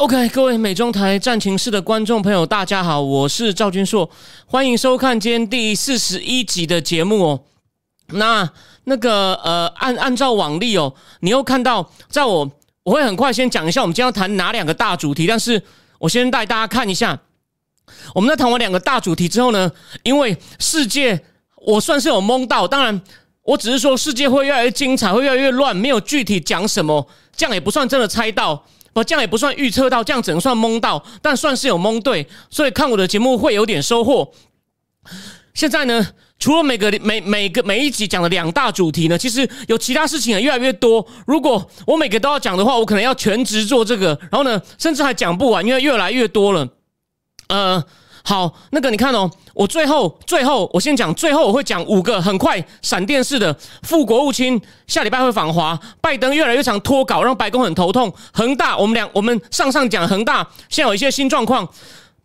[0.00, 4.08] OK，各位美中台战情室的观众朋友，大家好，我是赵君硕，
[4.46, 7.44] 欢迎收看今天第四十一集的节目哦。
[8.06, 8.50] 那
[8.84, 12.50] 那个呃，按按照往例哦，你又看到，在我
[12.82, 15.62] 我会很快先讲一下我们今天要谈哪两个大主题，但是
[15.98, 17.20] 我先带大家看一下，
[18.14, 19.70] 我们在谈完两个大主题之后呢，
[20.02, 21.22] 因为世界
[21.66, 22.98] 我算是有蒙到，当然
[23.42, 28.64] 我只是说世界会越来越精彩，会越来越乱，没有具体讲什么，这样也不算真的猜到。
[28.92, 34.32] 不，这样也不算预测到，这样只能算蒙到，但算是有蒙对，所以看我的节目会有点收获。
[35.54, 36.06] 现在呢，
[36.38, 41.06] 除了每个每每个每一集讲的两大主题呢，其实有其他事情也越来越多。
[41.26, 46.68] 如果我每个都要讲的话，我可能要全职做这个，然后呢，甚至还讲不完，因为越来越多了。
[47.48, 47.84] 呃。
[48.22, 58.12] 好，那个你看哦，我最后最后我先讲，最后我会讲五个很快闪电式的副国务卿下礼拜会访华，拜登越来越常脱稿，让白宫很头痛。
[58.32, 61.66] 恒大，我们两我们上上讲恒大，现在有一些新状况，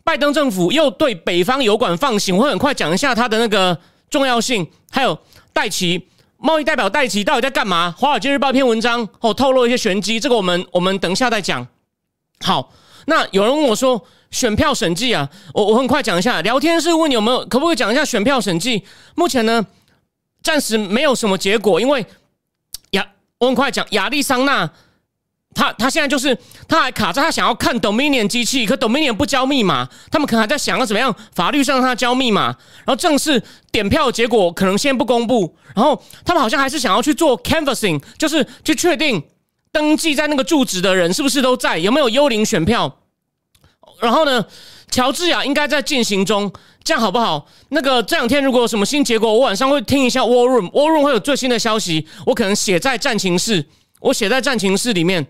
[0.04, 3.76] 拜登政府又对北方油管放行，我会很快讲一下它的那个
[4.10, 4.66] 重要性。
[4.90, 5.18] 还有
[5.54, 7.94] 戴奇贸易代表戴奇到底在干嘛？
[7.98, 11.66] 华尔街日报一篇文章哦，透露一些玄机，这个我们我们等一下再讲。
[12.40, 12.70] 好，
[13.06, 14.06] 那有人问我说。
[14.30, 16.42] 选票审计啊，我我很快讲一下。
[16.42, 18.82] 聊天室问你有没有，可不可以讲一下选票审计？
[19.14, 19.64] 目前呢，
[20.42, 22.04] 暂时没有什么结果，因为
[22.90, 23.06] 亚
[23.38, 24.70] 我很快讲亚利桑那，
[25.54, 26.36] 他他现在就是
[26.68, 32.46] 他还卡在他想要看 Dominion 机器，可 Dominion 不交密码，他们可能还在想要怎么样法律上让他交密码。
[32.84, 39.22] 然后正式点票结果可能先不公布，然后他们好像还是想要去做 canvassing，就是去确定
[39.72, 42.98] 登记在那个住址的人是不是都在，有没有幽灵选票。
[44.00, 44.44] 然后呢，
[44.90, 46.52] 乔治亚应该在进行中，
[46.84, 47.46] 这样好不好？
[47.70, 53.64] 那个这两天如果有什么新结果，我晚上会听一下 War Room，War Room 会有最新的消息，我可能写在战情室，
[54.00, 55.26] 我写在战情室里面。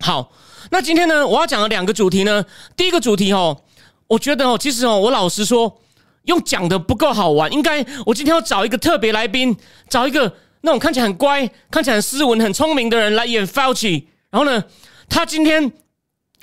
[0.00, 0.32] 好，
[0.70, 2.44] 那今天呢，我要讲的两个主题呢，
[2.76, 3.62] 第一个主题哦，
[4.06, 5.80] 我觉得哦，其实哦，我老实说，
[6.24, 9.56] 用讲的不够好玩，应该我今天要找一个特别来宾，
[9.88, 14.64] 找一个那种看起来很乖、看起来很斯文、很聪明的人来演 Fauci，然后呢，
[15.08, 15.72] 他今天。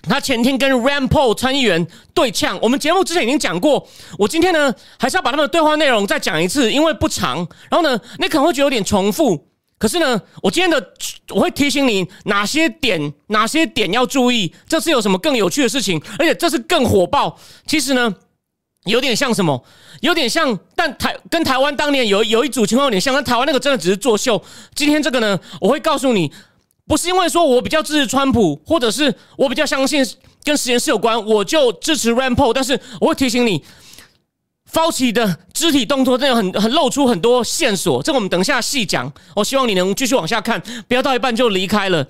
[0.04, 3.86] 他前天跟 Rand Paul 参议员对呛，我们节目之前已经讲过。
[4.18, 7.38] 我今天呢，还是要把他们的对话内容再讲一次，因为不长。
[7.70, 9.48] 然后呢，你可能会觉得有点重复。
[9.78, 10.94] 可是呢，我今天的
[11.30, 14.54] 我会提醒你哪些点，哪些点要注意。
[14.68, 16.02] 这次有什么更有趣的事情？
[16.18, 17.38] 而且这次更火爆。
[17.66, 18.16] 其实呢，
[18.86, 19.62] 有点像什么？
[20.02, 23.14] 有点像，但台跟台湾当年有有一组情况有点像。
[23.14, 24.42] 但台湾那个真的只是作秀。
[24.74, 26.32] 今天这个呢，我会告诉你。
[26.88, 30.06] 不是因为说我比较支持川普，或者是我比较相信
[30.44, 32.54] 跟实验室有关，我就支持 Rand Paul。
[32.54, 33.62] 但是我会提醒你
[34.72, 39.12] ，Fauci 的肢体动作真的很很露出很多线索，这个我们等一下细讲。
[39.36, 42.08] 我希望你能继续往下看，不要到一半就离开了。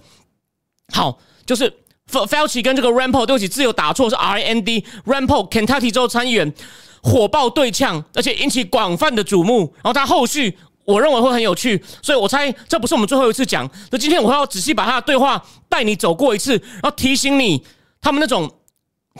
[0.94, 1.74] 好，就是
[2.12, 6.54] Fauci 跟这个 Rand Paul 对不起，字有打错，是 R N D Rand Paul Kentucky 州参议员
[7.02, 9.74] 火爆对呛，而且引起广泛的瞩目。
[9.78, 10.56] 然后他后续。
[10.88, 13.70] 我认为会很有趣，所以我猜这不是我们最后一次讲。
[13.92, 17.62] 那今天我要仔细把他的对话带你走过一次，然后提醒你
[18.00, 18.50] 他们那种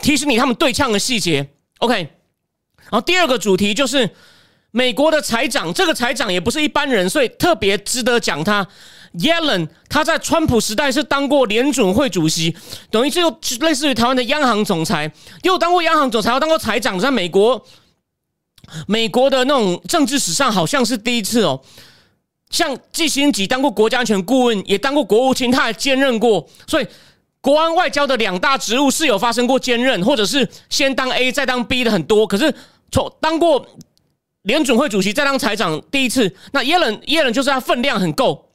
[0.02, 1.50] 提醒你他们对呛的细节。
[1.80, 4.10] OK，然后第二个主题就是
[4.72, 8.66] 美国的财长，这个财长也不是一般人，所以特别值得讲他。
[9.16, 12.56] Yellen 他在川普时代是当过联准会主席，
[12.90, 13.30] 等于就
[13.60, 15.12] 类似于台湾的央行总裁，
[15.44, 17.62] 又当过央行总裁，又当过财长，在美国。
[18.88, 21.62] 美国的那种政治史上好像是第一次哦，
[22.50, 26.88] 像季新吉当过国家安全顾问，也当过国务卿，他还兼任过，所以
[27.42, 32.28] 国安外交的两大职务是有发生过兼任，或者是先当 A 再当 B 的很多。
[32.28, 32.54] 可是
[32.92, 33.66] 从当过
[34.44, 38.52] 联准会主席再当财长第一次，那耶伦耶伦就是他分量很够，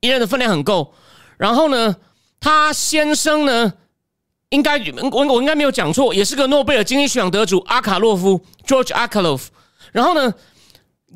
[0.00, 0.92] 耶伦的分量很够。
[1.38, 1.96] 然后呢，
[2.40, 3.72] 他先生呢？
[4.50, 4.78] 应该
[5.10, 9.42] 我我应该没有讲错，也是个诺贝尔经济学奖得主阿卡洛夫 George Akerlof）
[9.92, 10.34] 然后呢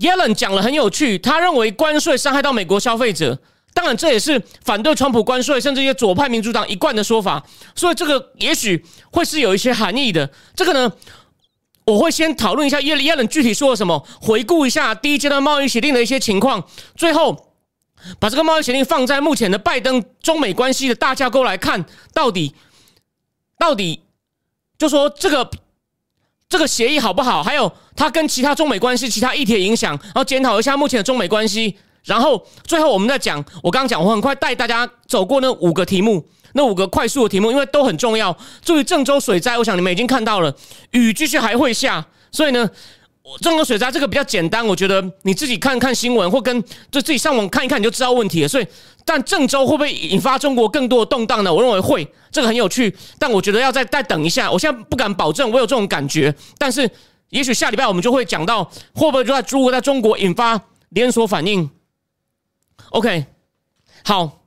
[0.01, 3.39] ，Yellen 讲了很有趣，他认为关税伤害到美国消费者。
[3.73, 7.45] 当然，这也是反对川普关税，甚至一些左派民主党一贯的说法。
[7.75, 10.31] 所以这个也许会是有一些含义的。
[10.55, 10.93] 这个呢，
[11.85, 16.65] 我会先讨论一下耶耶伦具体说了什么，回顾一下第一阶段贸易协定的一些情况，
[16.95, 17.53] 最后
[18.21, 22.55] 把这个贸易协定放在目前的拜登中美关系的大架构来看，到底。
[23.59, 24.01] 到底
[24.79, 25.51] 就说这个
[26.49, 27.43] 这个协议好不好？
[27.43, 31.77] 还有它跟其他中美关系、其他议题的影响，然后检讨一下目前的中美关系。
[32.05, 36.23] 然后最后我们再讲，我刚刚讲，我很快带大家走过那五个题目，
[36.53, 38.37] 那五个快速的题目，因为都很重要。
[38.63, 40.55] 至于郑州水灾，我想你们已经看到了，
[40.91, 42.71] 雨继续还会下，所以呢。
[43.41, 48.49] 郑州水灾这个比较简单，我觉得你自己看看新闻或跟就自己上网看一看，你就知道问题了。
[48.49, 48.67] 所以，
[49.05, 51.53] 但郑州会不会引发中国更多的动荡呢？
[51.53, 52.95] 我认为会，这个很有趣。
[53.19, 56.35] 但我觉得要再再等一下，我现在不敢保证，我有这种感觉。
[56.57, 56.91] 但是，
[57.29, 58.65] 也许下礼拜我们就会讲到
[58.95, 61.69] 会不会就在如果在中国引发连锁反应。
[62.91, 63.27] OK，
[64.05, 64.41] 好，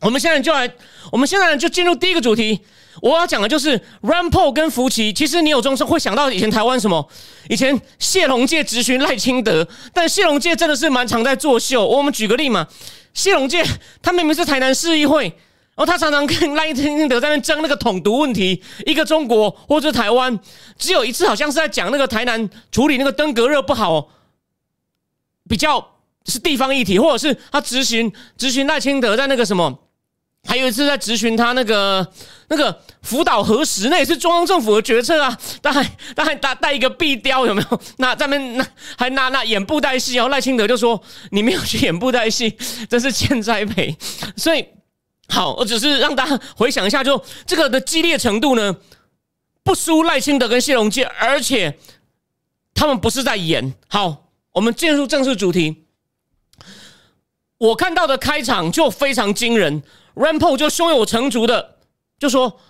[0.00, 0.72] 我们现在就来，
[1.10, 2.60] 我们现在就进入第一个主题。
[3.00, 5.12] 我要讲的就是 Rampo 跟福奇。
[5.12, 7.08] 其实你有这种会想到以前台湾什么？
[7.48, 11.84] 以前谢龙介直询赖清德，但谢龙介真的是蛮常在作秀。
[11.84, 12.68] 我们举个例嘛，
[13.14, 13.64] 谢龙介
[14.00, 20.38] 他明明是台南市议会，然后他常常跟赖清德在那争那个统独问题，一个中国或者台湾。
[20.78, 24.08] 只有一次好像是在讲那个台南处理那个登革热不好，
[25.48, 29.78] 比较是地方议题，或者是他执行执行赖清德在那个什么。
[30.48, 32.06] 还有一次在质询他那个
[32.48, 35.38] 那个福岛核实，那也是中央政府的决策啊。
[35.62, 37.80] 他还他还带带一个壁雕有没有？
[37.98, 38.66] 那咱们那
[38.98, 41.00] 还拿那演布袋戏，然后赖清德就说
[41.30, 42.50] 你没有去演布袋戏，
[42.90, 43.96] 真是欠栽培。
[44.36, 44.66] 所以
[45.28, 48.76] 好，我只是让大家回想一下，就这个的激烈程度呢，
[49.62, 51.78] 不输赖清德跟谢龙介，而且
[52.74, 53.72] 他们不是在演。
[53.88, 55.84] 好，我们进入正式主题。
[57.58, 59.82] 我看到的开场就非常惊人。
[60.14, 61.76] Rampo 就胸有成竹的
[62.18, 62.60] 就说：“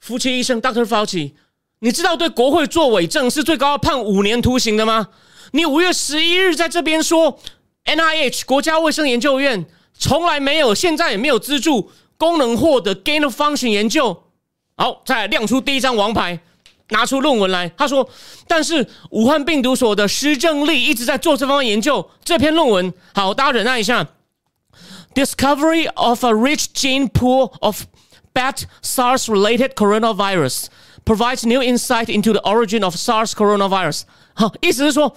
[0.00, 1.32] 夫妻医生 Doctor Fauci，
[1.80, 5.08] 你知道对国会作伪证是最高要判五年徒刑的吗？
[5.52, 7.38] 你五月十一日在这边说
[7.84, 14.24] NIH 国家卫生研究院从来没有，现在也没有资助功能获得 gain of function 研究。
[14.76, 16.40] 好，再亮出第一张王牌，
[16.90, 17.68] 拿出论文来。
[17.76, 18.08] 他说，
[18.46, 22.10] 但是武汉病毒所的施正力一直在做这方面研究。
[22.24, 24.06] 这篇论文，好，大家忍耐一下。”
[25.18, 27.88] Discovery of a rich gene pool of
[28.34, 30.68] bat SARS-related coronavirus
[31.04, 34.02] provides new insight into the origin of SARS coronavirus。
[34.34, 35.12] 好，意思是说，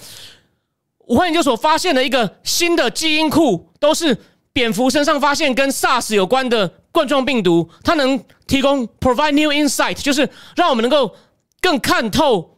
[1.06, 4.18] 武汉研究所发现了一个新的基因库，都是
[4.52, 11.16] 蝙蝠身上发现跟 SARS 有关的冠状病毒，它能提供 provide new insight，就是让我们能够
[11.62, 12.58] 更看透，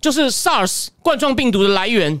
[0.00, 2.20] 就是 SARS 冠状病毒的来源。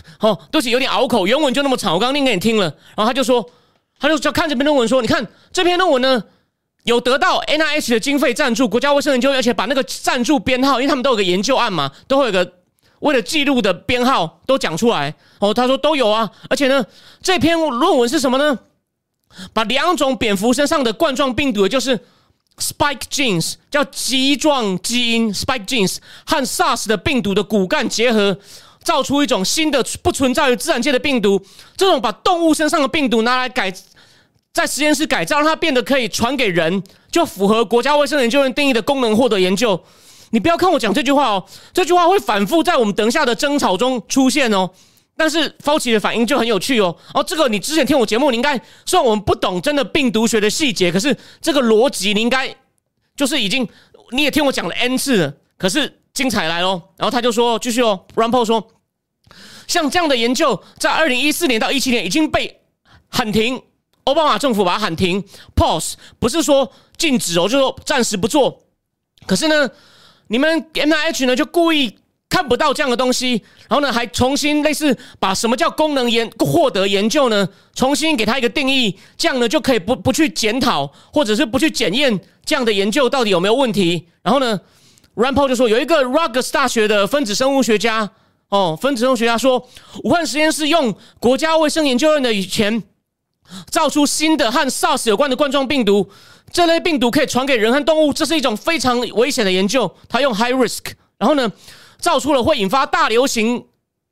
[0.20, 2.64] 哦，对不起，有点拗口，原文就那么长，我刚念给你听了。
[2.96, 3.48] 然后他就说，
[3.98, 6.22] 他就就看这篇论文说，你看这篇论文呢，
[6.84, 12.54] 有得到 N I H 的经费赞助，国家卫生研究，而且把那个赞助编号，因为他们都有个研究案嘛，都会有个
[13.00, 15.14] 为了记录的编号都讲出来。
[15.40, 16.84] 哦，他说都有啊，而且呢，
[17.22, 18.58] 这篇论文是什么呢？
[19.52, 21.98] 把两种蝙蝠身上的冠状病毒，就是
[22.58, 28.38] spike genes，叫棘状基因 spike genes 和 SARS 的病毒的骨干结合。
[28.82, 31.40] 造出一种新的不存在于自然界的病毒，
[31.76, 33.72] 这种把动物身上的病毒拿来改，
[34.52, 39.80] 在实验室改造，让它变得可以传给人，就符合国家卫生研究院定义的功能获得研究。
[40.30, 44.68] 你不要看我讲这句话哦，这句话会反复在我们等下的争吵中出现哦。
[45.16, 46.94] 但是 Fauci 的反应就很有趣哦。
[47.12, 52.54] 哦，这个你之前听我节目，你应该虽然我们不懂真的病毒学的细节，可是这个逻辑你应该
[53.16, 53.66] 就是已经
[54.12, 55.34] 你也听我讲了 n 次了。
[55.56, 58.72] 可是精彩来喽，然后他就说继续哦，Rampo 说。
[59.66, 62.62] 像这样的研究，在二零一四年到一七年已经被
[63.10, 63.62] 喊停，
[64.04, 65.22] 奥巴马政府把它喊停
[65.54, 68.62] ，pause，不是说禁止哦，就说暂时不做。
[69.26, 69.70] 可是呢，
[70.28, 71.98] 你们 N I H 呢就故意
[72.30, 84.08] 看不到这样的东西，然后呢还重新类似把什么叫功能研获得研究呢，重新给他一个定义，这样呢就可以不不去检讨或者是不去检验这样的研究到底有没有问题。
[84.22, 84.58] 然后呢
[85.18, 88.08] ，Rampo 就说有一个 Rugers 大学的分子生物学家。
[88.50, 89.68] 哦，分子生物学家说，
[90.04, 92.82] 武汉实验室用国家卫生研究院的以前
[93.70, 96.08] 造出新的和 SARS 有关的冠状病毒，
[96.50, 99.94] 这类病毒可以传给人和动物，这是一种非常危险的研究。
[100.08, 101.52] 他用 high risk，然后呢，
[101.98, 103.66] 造出了会引发大流行、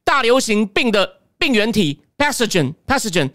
[0.04, 3.30] 大流行病的病原体 pathogen，pathogen。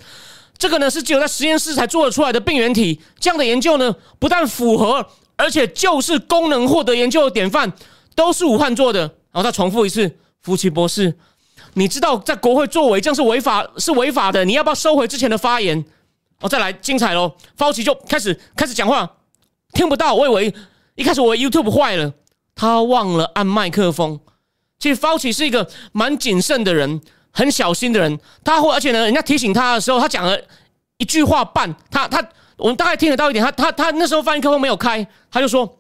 [0.60, 3.02] 这个呢是只有在实验室才做得出来的病原体。
[3.20, 5.04] 这样的研究呢，不但符合，
[5.42, 7.72] 而且就是功能获得研究的典范，
[8.16, 9.02] 都是武汉做的。
[9.32, 10.18] 然后他重复一次。
[10.44, 11.16] 福奇博士，
[11.76, 14.44] 你知道在国会作为这样是违法，是违法的。
[14.44, 15.86] 你要不要收回之前的发言？
[16.40, 17.32] 哦，再来精彩喽！
[17.56, 19.08] 夫妻就开始开始讲话，
[19.74, 20.16] 听不到。
[20.16, 20.56] 我以为
[20.96, 22.12] 一开始我 YouTube 坏了，
[22.56, 24.20] 他忘了按麦克风。
[24.80, 28.20] 其实夫妻是一个蛮谨慎的人，很小心的人。
[28.44, 30.36] 他会，而且呢，人家提醒他的时候，他讲了
[30.98, 32.28] 一句话半，他他
[32.62, 33.44] 我们大概听得到一点。
[33.44, 35.78] 他他他那时候发麦克风没有开，他就说。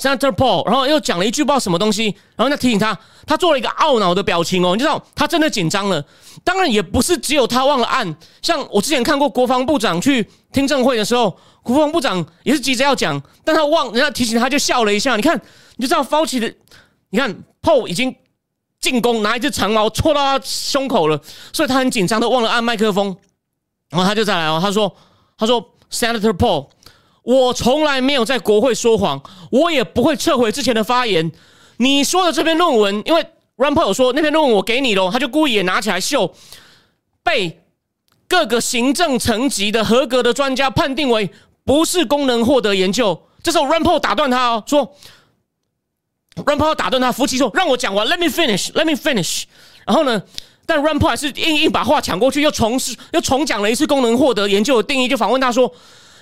[0.00, 2.96] Senator Paul，然后又讲了一句不知道什么东西，然后再提醒他，
[3.26, 6.00] 他做了一个懊恼的表情哦，你知道他真的紧张了。
[6.44, 15.16] 当然也不是只有他忘了按，像我之前看过国防部长去听证会的时候，国防部长也是急着要讲，但他忘人家提醒他就笑了一下。
[15.16, 15.36] 你看
[15.74, 16.54] 你就知道 Fauci 的，
[17.10, 18.14] 你看 Paul 已经
[18.78, 21.20] 进攻拿一只长矛戳到他胸口了，
[21.52, 23.16] 所以他很紧张的忘了按麦克风，
[23.90, 24.94] 然后他就再来哦，他说
[25.38, 26.66] 他说 Senator Paul。
[27.22, 31.30] 我从来没有在国会说谎，我也不会撤回之前的发言。
[31.76, 33.20] 你说的这篇论文，因为
[33.56, 36.32] Run p o 有说那篇论文我给你了，他就故意也拿起来秀，
[37.22, 37.60] 被
[38.26, 41.30] 各个行政层级的合格的专家判定为
[41.64, 43.20] 不是功能获得研究。
[43.42, 44.96] 这时候 Run p o 打断他哦，说
[46.46, 49.42] Run p o 打断他，福奇说让我讲完，Let me finish，Let me finish。
[49.84, 50.22] 然后呢，
[50.68, 55.74] 但 Run p o 还是硬硬把话抢过去，又重试又重讲了一次功能获得研究的定义，就反问他说。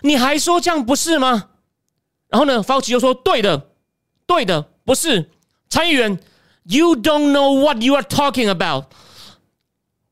[0.02, 1.48] 你还说这样不是吗？
[2.28, 3.70] 然后呢，Fauci 又说：“对的，
[4.26, 5.30] 对的，不是
[5.70, 6.20] 参议员。
[6.64, 8.84] You don't know what you are talking about.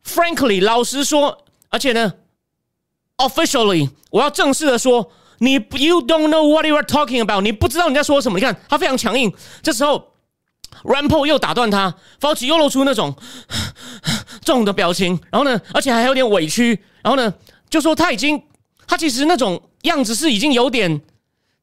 [0.05, 2.15] Frankly，老实说，而且呢
[3.19, 8.39] ，officially，我要正式的说，你 You don't know what you are talking about，你不知道你在说什么。
[8.39, 9.33] 你看他非常强硬。
[9.63, 10.14] 这时候
[10.83, 13.15] r a m p o 又打断他，Fauci 又露出那种
[14.45, 15.19] 这种的表情。
[15.31, 16.79] 然后呢，而且还有点委屈。
[17.03, 17.33] 然后呢，
[17.71, 18.43] 就说他已经，
[18.87, 19.63] 他其实那种。
[19.85, 21.03] 样子是已经有点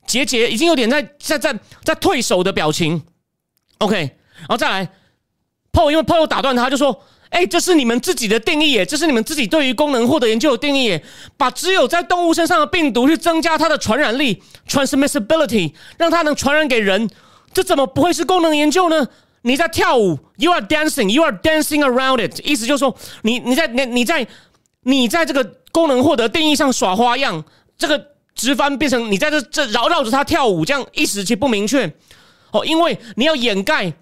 [0.06, 3.02] 结节，已经有点在在在在退手的表情。
[3.80, 3.98] OK，
[4.42, 4.88] 然后再来
[5.74, 11.04] ，Paul 因为 Paul 打断他，就说：“哎，这是你们自己的定义耶，这是你们自己对于功能获得研究的定义耶，
[11.36, 17.10] 把只有在动物身上的病毒去增加它的传染力 （transmissibility），让它能传染给人，
[17.54, 19.08] 这怎么不会是功能研究呢？
[19.42, 24.28] 你在跳舞，You are dancing, you are dancing around it，意思就是说，你你在你你在
[24.84, 27.44] 你在这个功能获得定义上耍花样，
[27.78, 31.86] 这个。”直翻变成你在这这绕绕着他跳舞，这样一时期不明确
[32.52, 33.94] 哦，因为你要掩盖，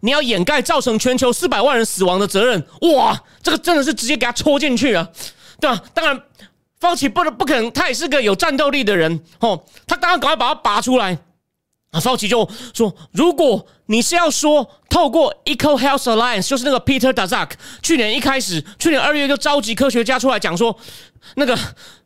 [0.00, 2.62] 你要掩盖造成全球四百万人死亡的责任，
[2.94, 5.08] 哇，这个真的是直接给他戳进去啊，
[5.60, 5.80] 对吧？
[5.94, 6.20] 当然，
[6.80, 11.16] 方奇不能不可能，他也是个有战斗力的人哦，他当然赶快把他拔出来。
[11.90, 20.76] 啊，方奇就说：“如果你是要说透过 Eco Health Alliance，就是那个 Peter d a z a k 去年一开始，去年二月就召集科学家出来讲说，
[21.36, 21.58] 那个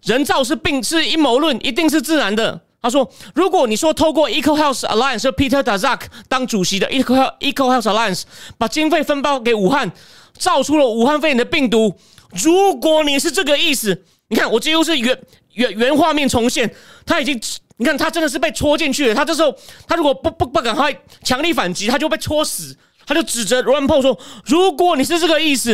[0.04, 2.60] 人造是病是阴谋论，一定是自然的。
[2.80, 8.22] 他说，如果你说透过 Eco Health Alliance，是 Peter d a z a k 当主席的 Eco Eco Health Alliance，
[8.56, 9.90] 把经费分包给武汉，
[10.38, 11.92] 造出了武汉肺炎的病毒。
[12.30, 15.18] 如果你是这个意思，你看我几乎是原
[15.54, 16.72] 原原画面重现，
[17.04, 17.40] 他已经。”
[17.76, 19.14] 你看他真的是被戳进去了。
[19.14, 19.54] 他这时候，
[19.88, 22.76] 他如果不不不赶快强力反击，他就被戳死。
[23.04, 25.72] 他就指着 Run p o 说：“如果你是这个意思。”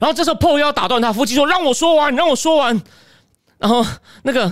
[0.00, 2.82] 然后这时候 p o 要打断他，夫妻说：“让我说完，你让我说完。”
[3.58, 3.86] 然后
[4.24, 4.46] 那个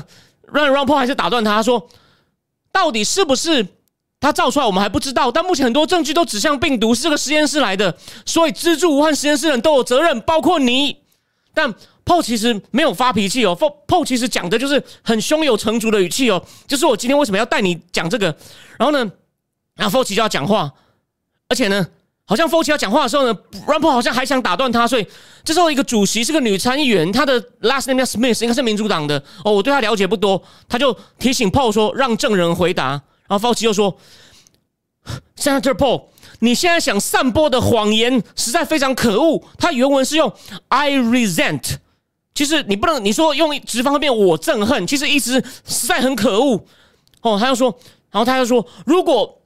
[0.47, 1.88] Run Run p o 还是打断他说
[2.71, 3.66] ：“到底是不是
[4.21, 5.33] 他造出来，我们还不知道。
[5.33, 10.99] 但目前很多证据都指向病毒是这个实验室来的，所以资助武汉实验室的人都有责任，包括你。”
[11.52, 13.56] 但 Paul 其实没有发脾气哦
[13.87, 18.26] ，Paul 其实讲的就是很胸有成竹的语气哦，就是我今天为什么要带你讲这个？
[18.78, 19.11] 然后呢，
[19.76, 20.73] 然后 Paul 就要讲话，
[21.49, 21.87] 而且呢，
[22.25, 25.06] 好像 Paul 要讲话的时候呢，Rampo 好像还想打断他，所以
[25.44, 33.97] 这时候一个主席是个女参议员，她的 last name 叫 Smith，应该是民主党的哦，我对她了解不多，他就提醒 Paul 说让证人回答，然后 Paul 又说
[35.37, 36.06] ，Senator Paul。
[36.40, 39.40] 你现在想散播的谎言实在非常可恶。
[39.56, 40.32] 他原文是用
[40.66, 41.76] "I resent"，
[42.34, 46.64] 其实你不能你说用直方面我憎恨，其实意思实在很可恶。
[47.20, 47.68] 哦，他就说，
[48.10, 49.40] 然后他就说，如果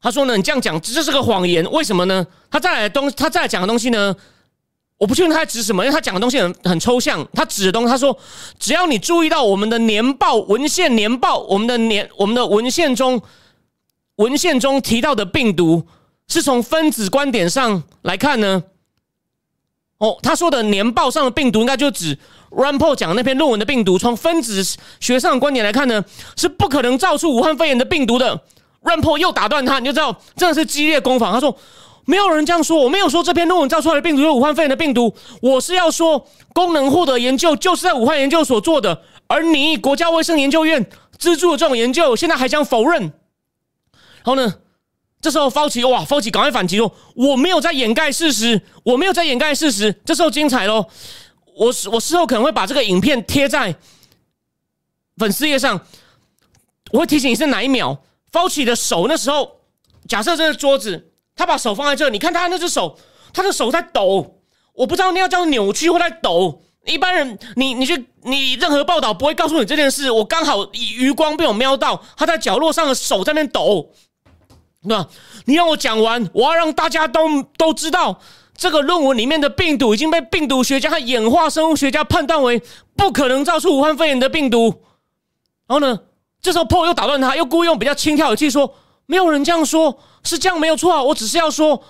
[0.00, 2.26] 他说呢，你这样讲这是个谎言，为什么呢？
[2.50, 4.14] 他再来东，他再来讲的东西呢，
[4.98, 7.26] 我不确定他在指什么，因为他讲的东西很很抽象。
[7.32, 8.18] 他指的东西，他说，
[8.58, 13.20] 只要你注意到我们的年报文献，年报我们的年我们的文献中
[14.16, 15.86] 文献中提到的病毒。
[16.32, 18.62] 是从分子观点上来看呢，
[20.00, 22.18] 哦，他说的年报上的病毒应该就指
[22.50, 23.98] Rampo 讲那篇论文的病毒。
[23.98, 24.64] 从分子
[24.98, 26.02] 学上的观点来看呢，
[26.36, 28.40] 是不可能造出武汉肺炎的病毒的。
[28.82, 31.34] Rampo 又打断他，你就知道真的是激烈攻防。
[31.34, 31.54] 他说
[32.06, 40.88] 没有人这样说，我没有说这篇论文造出来的病毒是武汉肺炎的病毒，我是要说功能获得研究就是在武汉研究所做的，而你国家卫生研究院
[41.18, 43.02] 资助的这种研究，现在还想否认。
[43.02, 44.54] 然后呢？
[45.20, 50.86] 这时候，Fauci 哇，Fauci 赶快反击说：“我没有在掩盖事实，我没有在掩盖事实。”这时候精彩喽！
[51.54, 53.74] 我我事后可能会把这个影片贴在
[55.18, 55.78] 粉丝页上，
[56.92, 58.02] 我会提醒你是哪一秒。
[58.32, 59.60] Fauci 的手那时候，
[60.08, 62.98] 假设这个桌子，他把手放在这，你看他那只手，
[63.34, 64.40] 他的手在抖，
[64.72, 66.62] 我不知道那要叫扭曲或在抖。
[66.86, 70.10] 一般人，你你去你任何报道不会告诉你这件事。
[70.10, 73.92] 我刚好余光被我瞄到，他在角落上的手在那抖，
[74.82, 75.06] 对吧？
[75.44, 78.20] 你让我讲完，我要让大家都都知道，
[78.56, 82.62] 这个论文里面的病毒已经被病毒学家和演化生物学家判断为
[82.96, 84.82] 不可能造出武汉肺炎的病毒。
[85.66, 86.00] 然后呢，
[86.40, 88.74] 这时候 Paul 又打断他，又故意用比较轻佻的语气说
[89.06, 91.82] ：“没有人这样说，是这样没有错啊，我只是要说，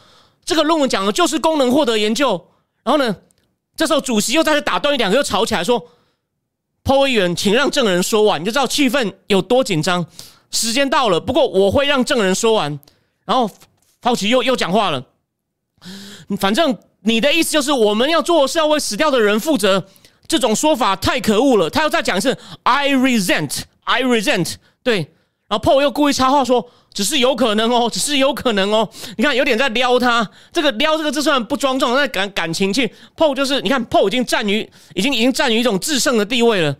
[0.44, 2.48] 这个论文讲的就是功能获得研究。”
[2.82, 3.16] 然后呢？
[3.76, 5.82] 这时候，主席又在这打断，两个又吵起来，说
[6.84, 10.04] ：“Paul 议员，请让证人说完，你就知道气氛有多紧张。
[10.50, 12.78] 时间到了，不过我会让证人说完。”
[13.24, 13.50] 然后
[14.00, 15.04] ，f 奇又又讲话了
[16.40, 19.86] ：“反正你的意思就是，我们要做是要为死掉的人负责。
[20.26, 25.12] 这种说法太可恶了。”他又再讲一次：“I resent, I resent。”对。
[25.48, 26.64] 然后 Paul 又故意插话说
[26.94, 28.88] ：“只是有可能哦，只是有可能哦。”
[29.18, 30.30] 你看，有点在撩他。
[30.52, 36.76] 这个“撩”这个字虽然不庄重，但感感情去 Paul 就是你看 Paul 已经占于已经已经占于一种制胜的地位了。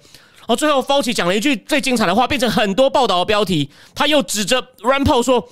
[0.51, 3.71] 然后最后 Fauci 讲了一句最精彩的话，变成很多报道的标题。
[3.95, 5.49] 他又指着 Rampol 说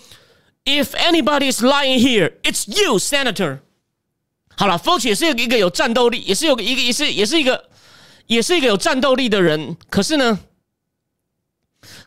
[0.64, 3.60] ：“If anybody is lying here, it's you, Senator。”
[4.58, 7.68] 好了，Fauci 也是一个有战斗力，也是有一个也是也是一个
[8.26, 9.76] 也是一个有战斗力的人。
[9.88, 10.40] 可是呢，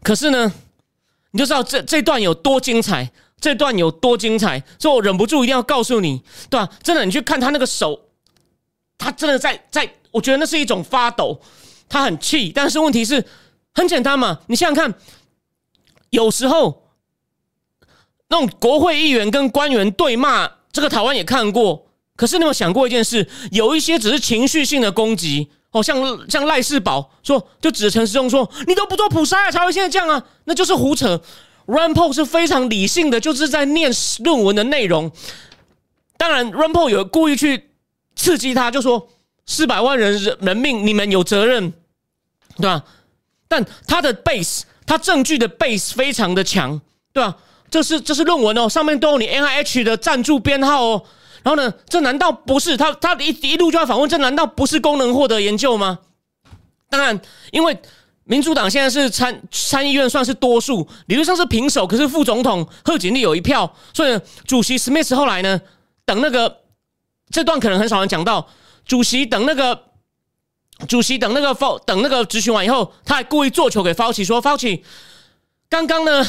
[0.03, 0.51] 可是呢。
[1.33, 6.69] 你就知道这这段有多精彩，这段有多精彩，所以我忍不住一定要告诉你，对吧？
[6.83, 7.97] 真的，你去看他那个手，
[8.97, 11.39] 他真的在在，我觉得那是一种发抖，
[11.91, 12.51] 他很气。
[12.55, 13.23] 但是问题是
[13.73, 14.99] 很简单嘛，你想想看，
[16.09, 16.87] 有时候
[18.29, 21.87] 那种国会议员跟官员对骂，这个台湾也看过。
[22.15, 23.27] 可是你有想过一件事？
[23.51, 25.49] 有一些只是情绪性的攻击。
[25.71, 31.21] 哦，像像赖世宝说，就指着陈时中说：“你都不做普筛，才会现在这样啊？”那就是胡扯。
[31.65, 35.09] Rampol 是非常理性的，就是在念论文的内容。
[36.17, 37.69] 当然，Rampol 有故意去
[38.15, 39.07] 刺激他，就说
[39.45, 41.71] 四百万人人命，你们有责任，
[42.57, 42.83] 对吧？
[43.47, 46.79] 但他的 base，他证据的 base 非常的强，
[47.13, 47.35] 对吧？
[47.69, 51.03] 这是这是论文哦，上面都有你 NIH 的赞助编号哦。
[51.43, 51.73] 然后呢？
[51.89, 52.93] 这难道不是他？
[52.93, 55.97] 他一一路就要访问，这难道不是功能获得研究吗？
[56.87, 57.19] 当然，
[57.51, 57.75] 因为
[58.25, 65.59] 民主党现在是参参议院算是多数，理论上是平手，可是副总统贺锦丽有一票，所以主席 Smith 后来呢，
[66.05, 66.57] 等那个
[67.31, 68.47] 这段可能很少人讲到，
[68.85, 69.85] 主席等那个
[70.87, 74.81] 主席等那个 f 等那个执行完以后，他还故意做球给 Fauci 说：“Fauci，
[75.69, 76.25] 刚刚呢？”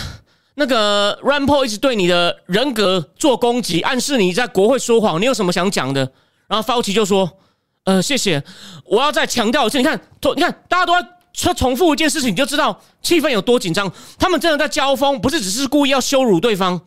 [0.54, 5.18] 那个 Rampol 一直对你的人格做攻击，暗示你在国会说谎。
[5.18, 6.12] 你有什么想讲的？
[6.46, 7.38] 然后 Fauci 就说
[7.84, 8.44] ：“呃，谢谢。
[8.84, 9.98] 我要再强调一次，你看，
[10.36, 13.90] 你看，大家都在说重复一件事情，你就知道气氛有多紧张。
[14.18, 16.78] 他们真的在交锋，不是只是故意要羞辱对方。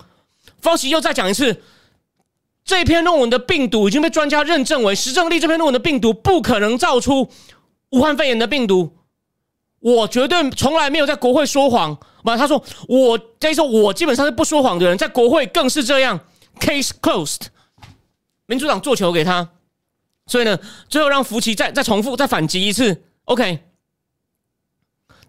[0.61, 1.63] ”Fauci 又再讲一次，
[2.63, 5.39] 这篇论文的病毒已经被专家认证为实证力。
[5.39, 7.27] 这篇论文的病毒不可能造出
[7.91, 8.91] 武汉肺炎的病毒。
[9.79, 11.95] 我绝对从来没有在国会说谎。
[12.23, 16.19] 不，他说我这一说，我基本上是不说谎的人，在国会更是这样。
[16.59, 17.41] Case closed。
[18.47, 19.47] 民主党做球给他，
[20.25, 20.57] 所以呢，
[20.89, 23.03] 最后让福奇再再重复再反击一次。
[23.25, 23.59] OK。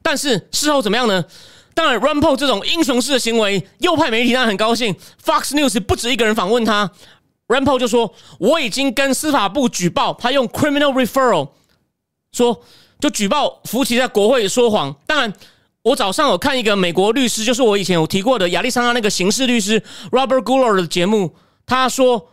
[0.00, 1.24] 但是事后怎么样呢？
[1.74, 4.94] 当然 r a m p o 这种英雄式的行为，右派媒体当然很高兴。
[5.22, 6.90] Fox News 不止一个人访问他
[7.48, 11.50] r a m p o 就说我已经跟司法部举报，他用 criminal referral
[12.37, 12.62] 说。
[12.99, 14.96] 就举报福奇在国会说谎。
[15.07, 15.31] 当然，
[15.83, 19.79] 我早上有看一个美国律师，就是我以前有提过的亚利桑那那个刑事律师
[20.11, 21.37] Robert Guler 的节目。
[21.66, 22.31] 他说：“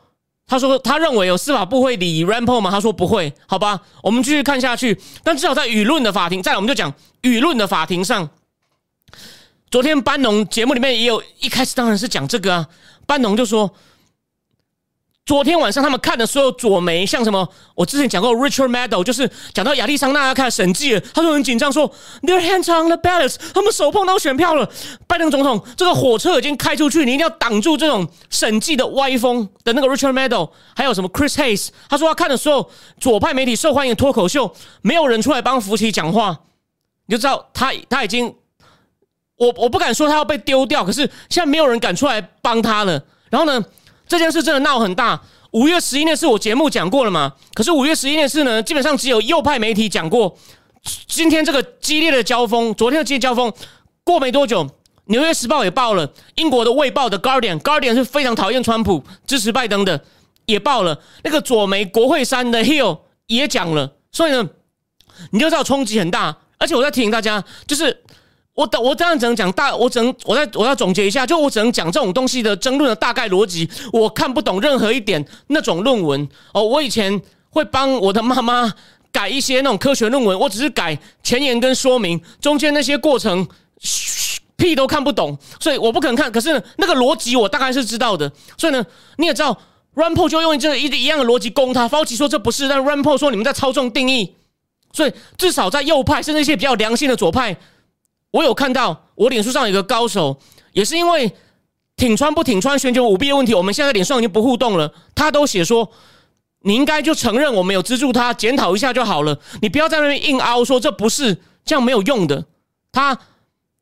[0.48, 3.34] 他说他认为有司法部会理 r a m p o 吗？”他说不会。
[3.46, 4.98] 好吧，我们继续看下去。
[5.22, 8.30] 但至少在舆论的法庭，在我们就讲舆论的法庭上，
[9.70, 12.66] 昨天班农节目里面也有一开始当然是讲这个啊。
[13.06, 13.70] 班农就说。
[15.26, 17.48] 昨天晚上他们看的所有左媒，像什么？
[17.76, 21.90] 我之前讲过，Richard Meadow，就是讲到亚利桑那要开始审计，他就很紧张，说
[22.24, 24.70] Their hands on the ballots，他们手碰到选票了。
[25.08, 29.48] 拜登总统，这个火车已经开出去，你一定要挡住这种审计的歪风。
[29.64, 36.38] 的那个 Richard Meadow，还有什么 Chris Hayes，他说他看的所有左派媒体受欢迎脱口秀，没有人出来帮福奇讲话，
[37.06, 38.36] 你就知道他他已经，
[39.38, 43.02] 我我不敢说他要被丢掉，可是现在没有人敢出来帮他了。
[43.30, 43.66] 然后呢？
[44.14, 45.20] 这件事真的闹很大。
[45.54, 47.34] 五月十一那次我节目讲过了嘛？
[47.56, 50.38] 可是五月十一那次呢，基本上只有右派媒体讲过。
[51.08, 53.52] 今天这个激烈的交锋，昨天的激烈交锋
[54.04, 54.64] 过没多久，
[55.06, 60.06] 《纽约时报》也报了，英国的《卫报》的《Guardian》，Guardian 是非常讨厌川普、支持拜登的，
[60.46, 61.00] 也报了。
[61.24, 63.94] 那个左媒《国会山》的 Hill 也讲了。
[64.12, 64.48] 所以呢，
[65.32, 66.38] 你就知道冲击很大。
[66.60, 68.03] 而且我在提醒大家，就是。
[68.56, 73.68] 我等我这样只能讲大，我只能我再我要总结一下，就我只能讲这种东西的争论的大概逻辑。
[73.92, 76.64] 我看不懂任何一点那种论文哦。
[76.64, 78.72] 我以前会帮我的妈妈
[79.12, 83.48] 改一些那种科学论文，我只是改前言跟说明，中间那些过程
[84.56, 86.32] 屁都看不懂，所以我不可能看。
[86.32, 88.86] 可是那个逻辑我大概是知道的，所以呢，
[89.18, 89.58] 你也知道
[89.96, 91.90] r a m p o 就用这一一样的逻辑攻他。
[91.90, 94.36] Fauci 说这不是，但 r a m p o 说你们在操纵定义。
[94.96, 97.58] 所以至少在右派，甚至一些比较良性的左派，
[98.34, 100.40] 我有看到我脸书上有个高手，
[100.72, 101.32] 也是因为
[101.96, 104.92] 挺川不挺川全球舞弊的问题，我们现在脸上已经不互动了。
[105.14, 105.88] 他都写说，
[106.62, 109.40] 你应该就承认我们有资助他，检讨一下就好了。
[109.62, 112.44] 你不要在那边硬凹说这不是这样没有用的。
[112.92, 113.16] 他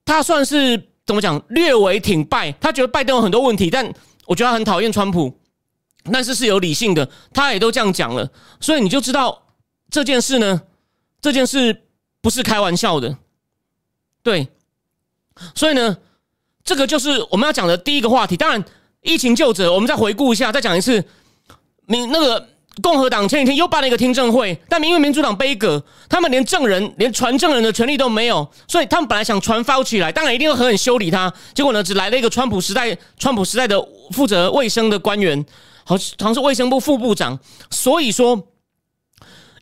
[0.04, 3.90] 他算是怎么讲，略微挺拜，他觉得拜登有很多问题，但
[4.26, 5.34] 我觉得他很讨厌川普，
[6.12, 9.44] 但是是有理性的，他也都这样讲了，所以你就知道
[9.90, 10.64] 这件事呢。
[11.22, 11.84] 这件事
[12.20, 13.16] 不是开玩笑的，
[14.24, 14.48] 对，
[15.56, 15.98] 所以呢，
[16.64, 18.38] 这个就是我们要讲的第一个话题。
[18.38, 18.64] 当然，
[19.02, 21.04] 疫情救者，我们再回顾一下，再讲一次。
[21.88, 22.48] 民那个
[22.82, 31.34] 共和党前几天又办了一个听证会，但因为民主党背阁，他们连证人、连传证人的权利都没有，所以他们本来想传 f a u 来，当然一定会狠狠修理他。
[31.54, 35.44] 结果呢，只来了一个川普时代、川普时代的负责卫生的官员，
[35.84, 37.40] 好，好像是卫生部副部长。
[37.70, 38.48] 所以说。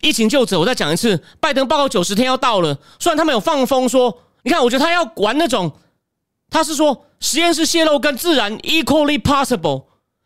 [0.01, 2.73] 疫情就者，我再讲一次，拜登报告九十天要到了。
[2.99, 5.71] 虽然他们有放风说，你看，我觉得他要玩那种，
[6.49, 9.83] 他是说实验室泄露跟自然 equally possible，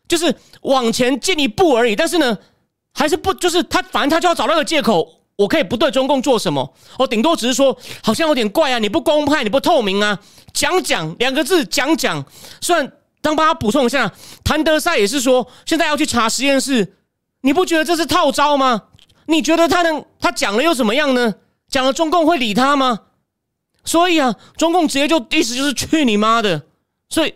[0.08, 1.96] 就是往前进一步而已。
[1.96, 2.38] 但是呢，
[2.92, 10.18] 还是不，就是他反正他就要找那个借口，我可以不对中共做什么，我顶多只是说好像有点怪啊，你不公开，你不透明啊，
[10.52, 12.24] 讲讲两个字，讲讲。
[12.60, 14.12] 虽然当帮他补充一下，
[14.44, 16.94] 谭德赛也是说，现在要去查实验室，
[17.40, 18.84] 你不觉得这是套招吗？
[19.26, 21.34] 你觉得他能他讲了又怎么样呢？
[21.68, 23.00] 讲了中共会理他吗？
[23.84, 26.62] 所以啊，中共直接就意思就是去你妈的！
[27.08, 27.34] 所以，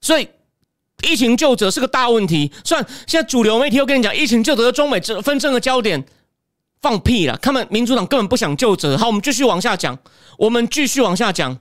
[0.00, 0.28] 所以
[1.02, 2.52] 疫情救者是个大问题。
[2.64, 6.04] 虽然现在主流媒体又跟你讲疫情救者的中美争纷争的焦点，
[6.80, 7.36] 放屁了！
[7.38, 8.96] 他们民主党根本不想救者。
[8.96, 9.98] 好，我们继续往下讲。
[10.36, 11.58] 我们继续往下讲。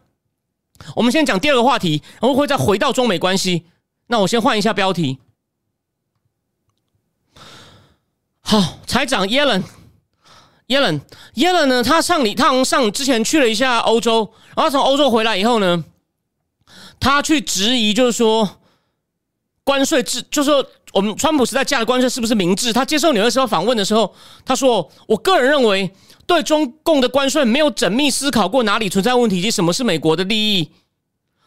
[0.96, 3.64] 我们先讲第二个话题，然后会再回到中美关系。
[4.08, 5.20] 那我先换一下标题。
[8.42, 9.64] 好，财长耶伦，
[10.74, 11.02] 耶伦，
[11.36, 11.84] 耶伦呢？
[11.84, 15.84] 他上礼，他上之前去了一下欧洲，然后从欧洲回来以后呢，
[17.00, 18.58] 他去质疑，就是说
[19.64, 22.74] 关税制，就是说我们川普时代加的关税是不是明智？
[22.74, 25.92] 他接受纽约时报访问的时候，他说：“我个人认为，
[26.26, 30.72] 对中共的关税没有缜密思考过哪里存在问题，以及什么是美国的利益。”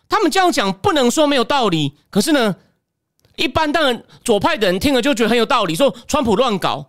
[0.09, 2.55] 他们这样讲不能说没有道理，可是呢，
[3.35, 6.87] 一般当然左派的人听了就觉得很有道理，说川普乱搞。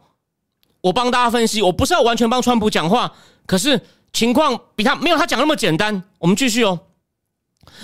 [0.82, 3.14] 我帮大家分析，我不是要完全帮川普讲话，
[3.46, 3.82] 可是
[4.14, 6.04] 情况比他没有他讲那么简单。
[6.20, 6.80] 我们继续哦。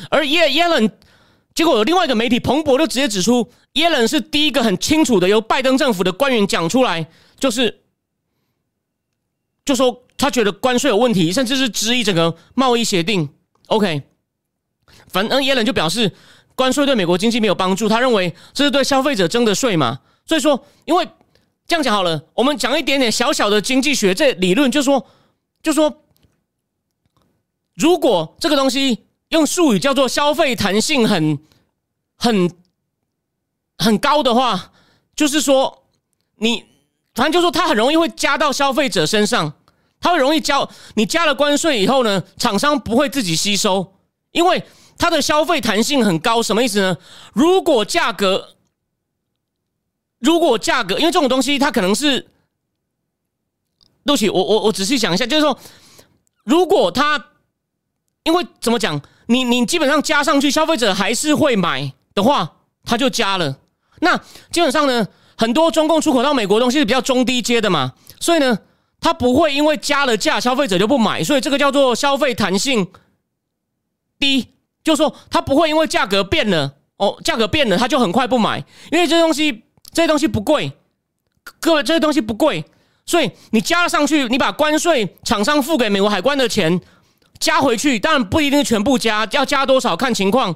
[0.10, 0.90] 而耶耶伦，
[1.54, 7.06] 结果有另外一个媒体彭博就直接指出，耶伦是第一个很清楚的由拜登政府的官员讲出来，
[7.40, 7.82] 就是
[9.66, 13.28] 就说他觉得关税有问题，甚至是质疑整个贸易协定。
[13.68, 14.04] OK，
[15.10, 16.12] 反正耶伦就表示
[16.56, 20.00] 关税对美国经济没有帮助，他认为这是对消费者征的税嘛。
[20.26, 21.08] 所以说，因为。
[21.66, 25.08] 这样讲好了，我们讲一点点小小的经济学这理论，就说，
[25.62, 26.04] 就说，
[27.76, 31.40] 如果这个东西用术语叫做消费弹性很、
[32.18, 32.52] 很、
[33.78, 34.72] 很高的话，
[35.16, 35.86] 就是说，
[36.36, 36.66] 你
[37.16, 39.54] 反正就说它很容易会加到消费者身上，
[40.02, 43.96] 它会容易交你加了关税以后呢，厂商不会自己吸收，
[44.32, 44.62] 因为
[44.98, 46.98] 它的消费弹性很高，什么意思呢？
[47.34, 48.50] 如果价格
[50.24, 52.22] 如果价格，因为这种东西它可能是，
[54.06, 55.60] 对不起，我我我仔细想一下，就是说，
[56.46, 57.26] 如果它，
[58.24, 62.54] 因为怎么讲，你你基本上加上去，消费者还是会买的话，
[62.86, 63.58] 它就加了。
[64.00, 64.18] 那
[64.50, 65.06] 基本上呢，
[65.36, 68.60] 很多中共出口到美国东西是比较中低阶的嘛，所以呢，
[69.02, 72.88] 它不会因为加了价，消费者就不买，所以这个叫做消费弹性
[74.18, 74.48] 低，
[74.86, 79.66] 就是说它不会因为价格变了，哦，价格变了，它就很快不买，因为这东西。
[79.94, 80.72] 这些东西不贵，
[81.60, 82.66] 各位，这些东西不贵，
[83.06, 86.82] 所以你加了上去，你把关税厂商付给美国海关的钱
[87.40, 90.56] 加回去，当然不一定全部加，要加多少看情况。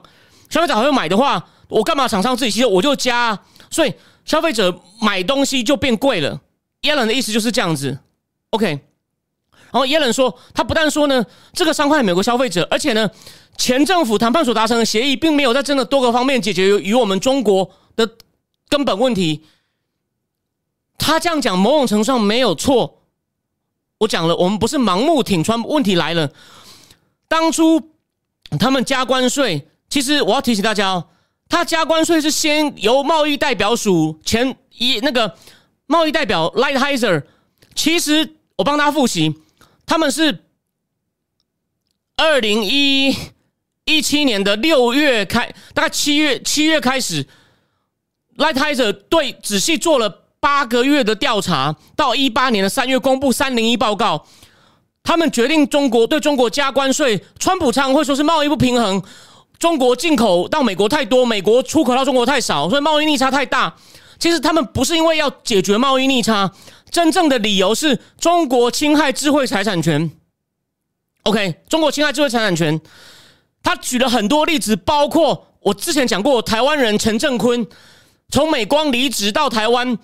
[0.49, 3.37] 消费者还会买的话，我干嘛厂商自己吸收，我就加，
[3.69, 3.93] 所以
[4.25, 6.41] 消费者买东西就变贵了。
[6.81, 7.99] 耶伦的意思就是这样子
[8.51, 8.67] ，OK。
[8.69, 11.23] 然后耶伦说，他不但说呢，
[11.53, 13.07] 这个伤害美国消费者，而且呢，
[13.57, 18.09] 前政府谈判所达成的协议，并没有在真的多个方面解决与我们中国的。
[18.69, 19.43] 根本问题，
[20.97, 23.01] 他这样讲某种程度上没有错。
[23.99, 25.61] 我讲了，我们不是盲目挺川。
[25.63, 26.31] 问题来了，
[27.27, 27.91] 当初
[28.59, 31.09] 他们加关税，其实我要提醒大家哦，
[31.49, 35.35] 他加关税是先由贸易代表署前一那个
[35.87, 37.23] 贸易代表 Lighthizer
[37.73, 39.33] 其实我帮他复习，
[39.85, 40.43] 他们是
[42.17, 43.15] 二零一
[43.85, 47.27] 一七年的六月开，大概七月七月开始
[48.37, 54.25] ，Lightizer 对仔细做了八个月的调查，到一八年的三月公布三零一报告，
[55.03, 59.01] 他们决定中国对中国加关税，川普常会说是贸易不平衡，
[59.59, 63.75] 中国进口到美国太多，美国出口到中国太少，所以贸易逆差太大。
[64.19, 66.51] 其实他们不是因为要解决贸易逆差。
[66.89, 70.09] 真正的理由是中国侵害智慧财产权。
[71.23, 72.79] OK，中国侵害智慧财产权，
[73.61, 77.67] 他举了很多例子，包括我之前讲过，台湾人陈正坤
[78.29, 79.97] 从美光离职到台湾，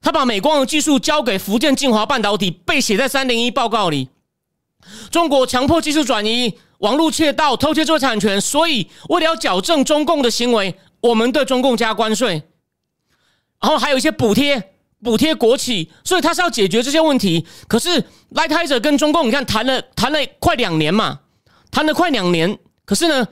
[0.00, 4.08] 他把美光的技术交给福建晋华半导体，被写在三零一报告里。
[5.10, 12.42] 中国强迫技术转移、网络窃盗、偷窃知识产权，所以为了要矫正中共的行为，我们对中共加关税，
[13.60, 14.74] 然后还有一些补贴。
[15.02, 17.46] 补贴国企，所以他是要解决这些问题。
[17.66, 21.20] 可是来泰者跟中共，你看谈了谈了快两年嘛，
[21.70, 22.58] 谈了快两年。
[22.84, 23.26] 可是呢，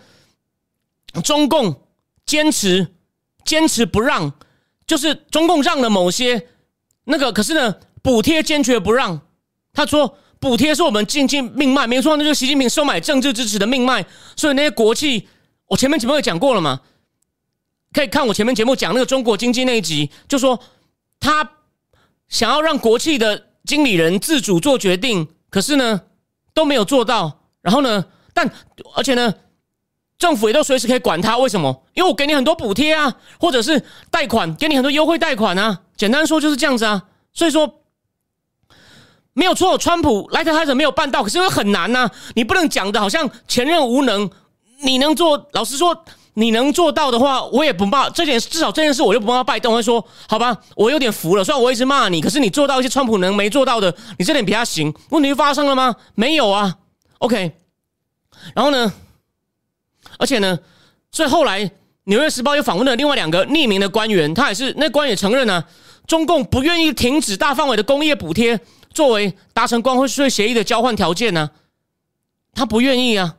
[1.23, 1.83] 中共
[2.25, 2.89] 坚持
[3.49, 4.31] 坚持不让，
[4.87, 6.49] 就是中共让了某些
[7.05, 9.19] 那个，可是呢，补贴坚决不让。
[9.73, 14.05] 他说补贴是我们经济命脉，没错，那就是习近平收买政治支持的命脉。
[14.37, 15.27] 所以那些国企，
[15.67, 16.81] 我前面节目也讲过了嘛，
[17.95, 20.61] 可以看我前面节目讲那个中国经济那一集，就说
[21.19, 21.53] 他。
[22.29, 26.03] 想要让国企的经理人自主做决定，可是呢
[26.53, 27.47] 都没有做到。
[27.63, 28.47] 然后呢，但
[28.97, 29.35] 而且呢，
[30.19, 31.39] 政府也都随时可以管他。
[31.39, 31.85] 为什么？
[31.95, 35.81] 因为我给你很多补贴啊，或者是贷款，给你很多优惠贷款啊。
[35.97, 37.05] 简单说就是这样子啊。
[37.33, 37.83] 所以说
[39.33, 42.11] 没有错，川普莱特海者没有办到，可是因为很难呐。
[42.35, 44.29] 你不能讲的好像前任无能，
[44.83, 45.49] 你能做？
[45.53, 46.05] 老实说。
[46.35, 49.75] 你能做到的话，我也不骂这件，至少这件事我就不骂拜登。
[49.75, 51.43] 会说好吧，我有点服了。
[51.43, 54.95] 虽然我一直骂你，可是你做到一些川普能没做到的，你这点比他行。
[55.11, 55.97] 问题发生了吗？
[56.15, 56.77] 没有啊。
[57.19, 57.51] OK，
[58.55, 58.93] 然后呢？
[60.19, 60.59] 而且呢？
[61.11, 61.65] 所以后来
[62.05, 65.65] 《纽约时报》又访问了另外两个匿名的官员，他也是那官员承认呢，
[66.07, 68.61] 中共不愿意停止大范围的工业补贴
[68.93, 71.51] 作为达成关税协议的交换条件呢，
[72.53, 73.37] 他不愿意啊。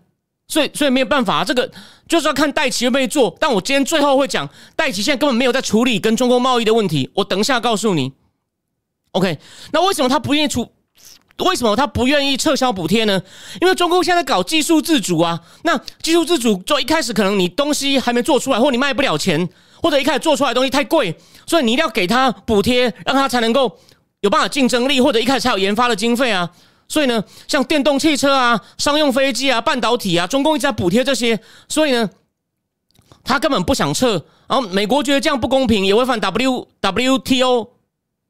[0.47, 1.71] 所以，所以没有办法，这个
[2.07, 3.37] 就是要看戴奇会不会做。
[3.39, 7.11] 但我今天最后会讲，戴奇现在根本没有在处理跟中国贸易的问题。
[7.13, 8.11] 我等一下告诉你。
[9.11, 9.37] OK，
[9.71, 10.67] 那为什么他不愿意出？
[11.39, 13.21] 为什么他不愿意撤销补贴呢？
[13.61, 15.39] 因为中国现在搞技术自主啊。
[15.63, 19.47] 那技术自主做一开始可能你东西还没做出来，或你卖不了钱，
[19.81, 23.77] 或者一开始做出来的东西太贵，所以你一定要给他补贴，让他才能够
[24.21, 26.49] 有办法竞争力，或者一开始才有研发的经费啊。
[26.87, 31.39] 所以呢，像电动汽车啊、商用飞机啊、半导体啊，中共一直在补贴这些。
[31.67, 32.09] 所以呢，
[33.23, 34.25] 他根本不想撤。
[34.47, 37.69] 然后美国觉得这样不公平，也违反 W W T O。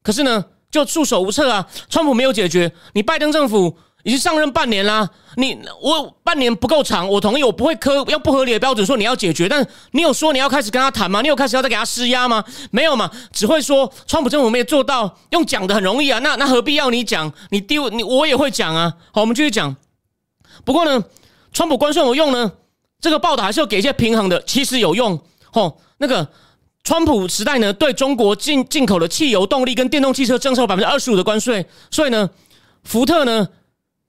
[0.03, 1.67] 可是呢，就束手无策啊。
[1.89, 3.77] 川普没有解决，你拜登政府。
[4.03, 11.21] 已经上任半年啦，你我半年不够长，我同意，我不会苛要不合理的标准说你要解决，但你有说你要开始跟他谈吗？
[11.21, 12.41] 你有开始要再给他施压吗？
[12.71, 17.29] 没有嘛，只会说川普政府没有做到，用讲的很容易啊，那那何必要你讲？
[17.49, 18.93] 你丢你我也会讲啊。
[19.11, 19.75] 好，我们继续讲。
[20.63, 21.03] 不过呢，
[21.51, 22.53] 川普关税有用呢？
[23.01, 25.19] 这个报道还是要给一些平衡的，其实有用。
[25.51, 26.25] 哦，那个
[26.83, 32.29] 川普时代呢，对中国进进口的汽油动力跟电动汽车征收百分之二十五的关税，所以呢，
[32.83, 33.47] 福特呢。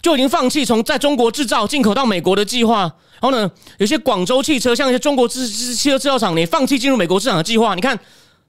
[0.03, 7.75] 就已经放弃从在中国制造进口到美国的计划，然后呢，有些广州汽车像一些中国制制汽车制造厂，你放弃进入美国市场的计划。
[7.75, 8.01] 你看，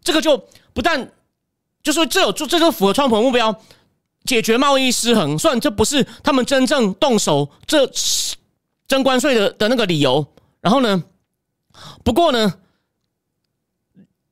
[0.01, 0.41] 这个就
[0.73, 1.12] 不但
[1.84, 3.53] 就说这有这就符合川普的目标，
[4.23, 5.38] 解决贸易失衡。
[5.38, 7.86] 虽然这不是他们真正动手这
[8.88, 10.25] 征关税的的那个理由，
[10.62, 11.03] 然后呢，
[12.05, 12.53] 不过呢。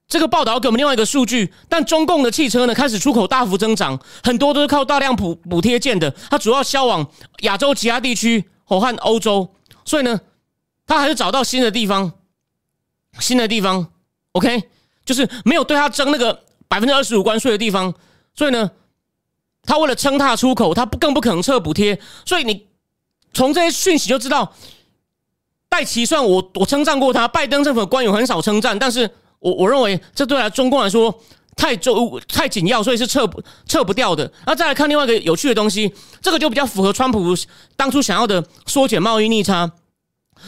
[0.10, 7.08] 这个报道给我们另外一个数据，但中共的汽车呢开始出口大幅增长，很多都是靠大量补补贴建的，它主要销往
[7.42, 9.54] 亚洲其他地区和和欧洲，
[9.86, 10.20] 所以呢，
[10.88, 12.12] 它还是找到新的地方，
[13.20, 13.88] 新的地方
[14.32, 14.64] ，OK，
[15.06, 17.94] 就是没有对它征那个百分之二十五关税的地方，
[18.34, 18.72] 所以呢，
[19.64, 22.66] 他为了撑它出口，他不更不可能撤补贴，所以你
[23.32, 24.56] 从这些讯息就知道，
[25.70, 29.12] 戴奇算我我称赞过他，拜登政府的官员很少称赞，但是。
[29.40, 31.18] 我我认为这对来中共来说
[31.56, 34.30] 太重太紧要，所以是撤不撤不掉的。
[34.46, 37.36] 那再来看另外一个有趣的东西，这个就比较符合川普
[37.76, 39.72] 当初想要的缩减贸易逆差。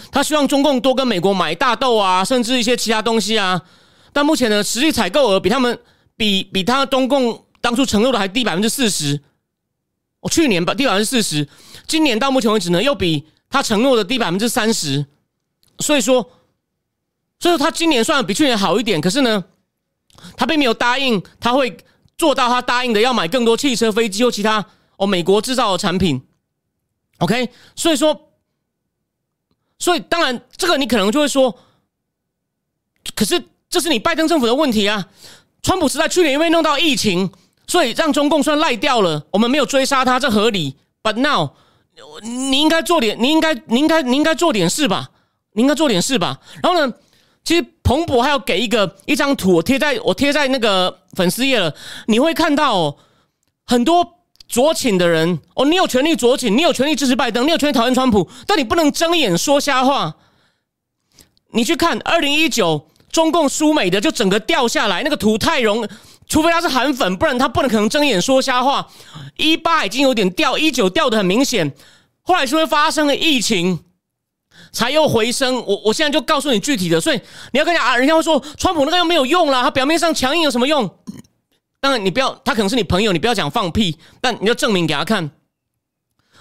[0.10, 3.62] 他希望中共多跟美国买大豆啊，甚至一些其他东西啊。
[4.13, 5.77] 但目前呢，实际采购额比他们
[6.15, 9.21] 比比他中共当初承诺的还低百分之四十。
[10.21, 11.47] 我去年吧低百分之四十，
[11.88, 15.06] 今年到目前为止呢，又比他承诺的低百分之三十。
[15.80, 16.30] 所以说。
[17.41, 19.43] 所以他今年算比去年好一点，可是呢，
[20.38, 21.75] 他并没有答应他会
[22.15, 24.63] 做到他答应的，要买更多汽车、飞机或其他
[24.97, 26.21] 哦美国制造的产品。
[27.17, 28.30] OK，所以说，
[29.80, 31.58] 所以当然这个你可能就会说，
[33.15, 35.10] 可是这是你拜登政府的问题啊。
[35.63, 37.32] 川普时代去年因为弄到疫情，
[37.67, 40.75] 所以让中共算赖掉了，我们没有追杀他，这合理。
[41.04, 41.51] But now，
[42.21, 45.10] 你应该做点，你应该，你应该，你应该做点事吧，
[45.54, 46.39] 你应该做点事吧。
[46.63, 46.93] 然后呢，
[47.43, 51.73] 其实彭博还要给一个一张图，我贴在我贴在那个粉丝页了，
[52.08, 52.97] 你会看到哦，
[53.65, 60.15] 很多左倾的人哦，你有权利左倾，你有权利支持拜登，你有权利讨厌川普，但你不能睁眼说瞎话。
[61.54, 62.88] 你去看二零一九。
[63.12, 65.86] 中共输美的就整个掉下来，那个图太容，
[66.30, 68.88] 除非他是韩粉，不然他不能可能睁眼说瞎话。
[69.36, 71.75] 一八已经有点掉，一九掉的很明显，
[72.21, 73.84] 后来是会发生了疫情，
[74.71, 75.55] 才又回升。
[75.65, 77.19] 我我现在就告诉你具体的，所以
[77.51, 80.89] 你要跟人家啊，人家会说川普那个又没有用了，他表面上强硬有什么用？
[81.79, 85.31] 当然你不要，他可能是你朋友，你不要讲放屁，但你要证明给他看。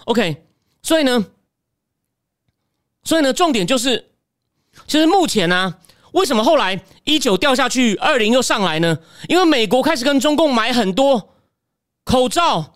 [0.05, 0.45] OK，
[0.83, 1.27] 所以呢，
[3.05, 4.11] 所以呢，重点就是，
[4.87, 5.77] 其实目前呢。
[6.13, 8.99] 为什么后来一九掉下去，二零又上来呢？
[9.29, 11.37] 因为美国开始跟中共买很多
[12.03, 12.75] 口罩、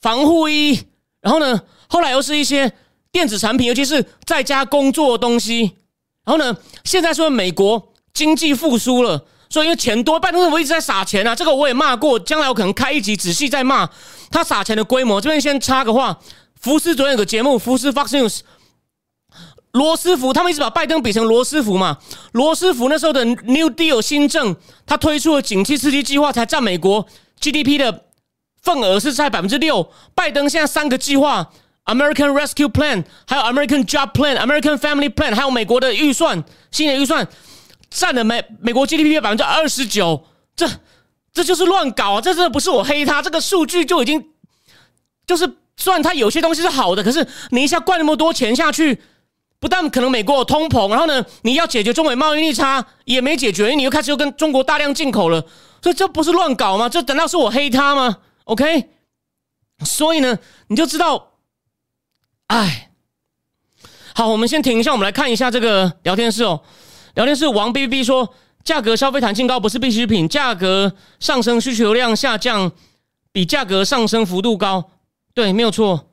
[0.00, 0.82] 防护衣，
[1.20, 2.72] 然后呢，后来又是一些
[3.14, 5.76] 电子产品，尤其是在家工作的东西。
[6.24, 11.32] 然后呢，现在说美国经济复苏了，所以因为钱多，拜登政府一直在撒钱啊。
[11.32, 13.88] 这个我也骂过，将来我可能开一集仔细再骂
[14.32, 15.20] 他撒钱的规模。
[15.20, 16.18] 这边先插个话，
[16.60, 18.40] 福斯昨天有个节目，福斯 Fox News。
[19.70, 21.98] 罗斯福他们一直把拜登比成罗斯福嘛？
[22.32, 27.06] 罗斯福那时候的 New Deal 新政，他推出了景气刺激计划，才占美国
[27.40, 28.04] GDP 的
[28.62, 29.88] 份额是在百分之六。
[30.16, 31.52] 拜登现在三个计划
[31.84, 37.26] ：American Rescue Plan，还有 American Job Plan，American Family Plan，还有美国的预算，新的预算
[37.90, 40.24] 占了美美国 GDP 的百分之二十九。
[40.56, 40.68] 这
[41.32, 42.20] 这就是乱搞啊！
[42.20, 44.30] 这真的不是我黑他，这个数据就已经
[45.26, 49.00] 就是虽然他有些东西是好的，可是你一下灌那么多钱下去。
[49.60, 55.40] 不但可能美国有通膨，然后呢，你要解决中美贸易逆差也没解决，你又开始又跟中国大量进口了，
[55.80, 56.86] 所以这不是乱搞吗？
[56.86, 58.90] 这难道是我黑他吗？OK，
[59.82, 61.33] 所以呢，你就知道，
[62.48, 62.90] 哎，
[64.14, 66.62] 好，我们先停一下，我们来看一下这个聊天室哦。
[67.14, 72.72] 聊天室王 B B 说，价格消费弹性高不是必需品，价格上升需求量下降
[73.32, 74.90] 比价格上升幅度高，
[75.32, 76.10] 对，没有错。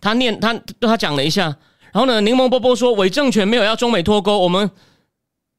[0.00, 1.56] 他念他对他讲了一下。
[1.92, 2.20] 然后呢？
[2.20, 4.70] 柠檬波波说，伪政权没有要中美脱钩，我们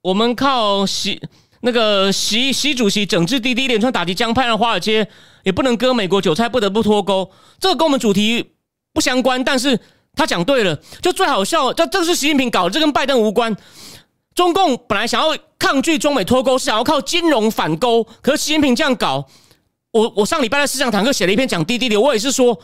[0.01, 1.21] 我们靠习
[1.59, 5.05] 那个习习主席整治滴滴，连串打击江派，让华尔街
[5.43, 7.29] 也不能割美国韭菜，不得不脱钩。
[7.59, 8.53] 这个跟我们主题
[8.93, 9.79] 不相关，但是
[10.15, 11.73] 他讲对了，就最好笑。
[11.73, 13.55] 这这是习近平搞的，这跟拜登无关。
[14.35, 19.27] 中共本来想要抗拒中美脱钩，是想要靠金融反钩，可是习近平这样搞，
[19.91, 22.59] 我我上礼拜在思想坦克写了一篇讲滴滴的，我也是说。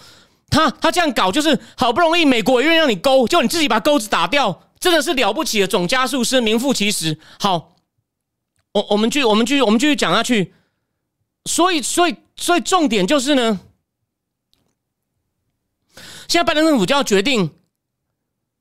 [0.50, 7.20] 他他这样搞，就是好不容易美国愿意让你勾，就你自己把钩子打掉，真的是了不起的总加速师，名副其实。
[7.38, 7.76] 好，
[8.72, 10.54] 我我们继我们继我们继续讲下去。
[11.44, 13.60] 所以所以所以重点就是呢，
[16.28, 17.50] 现在拜登政府就要决定，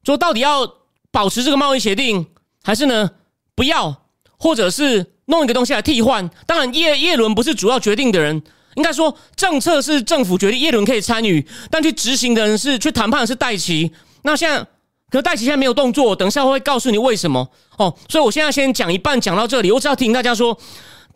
[0.04, 0.70] 说到底要
[1.10, 2.26] 保持这个贸易协定，
[2.62, 3.10] 还是呢
[3.54, 4.04] 不要，
[4.38, 6.30] 或者是弄一个东西来替换。
[6.46, 8.42] 当然，叶叶伦不是主要决定的人。
[8.76, 13.90] 应该说，政策是政府决定，叶伦可以参与，但去执行的人是去谈判的是戴奇。
[14.20, 14.66] 那现在，
[15.08, 17.48] 可戴奇现在没有动作，等一下会告诉你为什么
[17.78, 17.96] 哦。
[18.10, 20.58] 所以我现在先讲一半，讲到这里，我只要提醒大家说，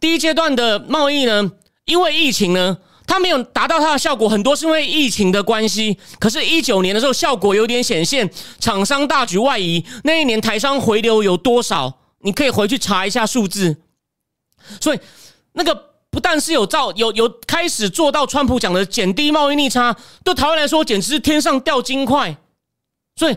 [0.01, 1.53] 第一阶段的贸易呢，
[1.85, 2.79] 因为疫情呢，
[3.11, 5.99] 它没有达到它的效果，很多是因为疫情的关系。
[6.21, 11.99] 可是，一九年的时候效果有点显现，厂商大举外移，那一年台商回流有多少？
[12.21, 13.79] 你可以回去查一下数字。
[14.81, 15.01] 所以，
[15.55, 15.91] 那个。
[16.13, 22.37] 不但是有造有有开始做到川普讲的减低贸易逆差，对台湾来说简直是天上掉金块，
[23.15, 23.37] 所以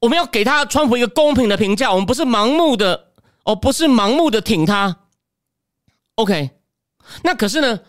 [0.00, 3.08] 我们要给他川普一个公平的评价，我们不是盲目的
[3.44, 4.96] 哦，不是盲目的挺他。
[6.14, 6.52] OK，
[7.22, 7.80] 那可是呢？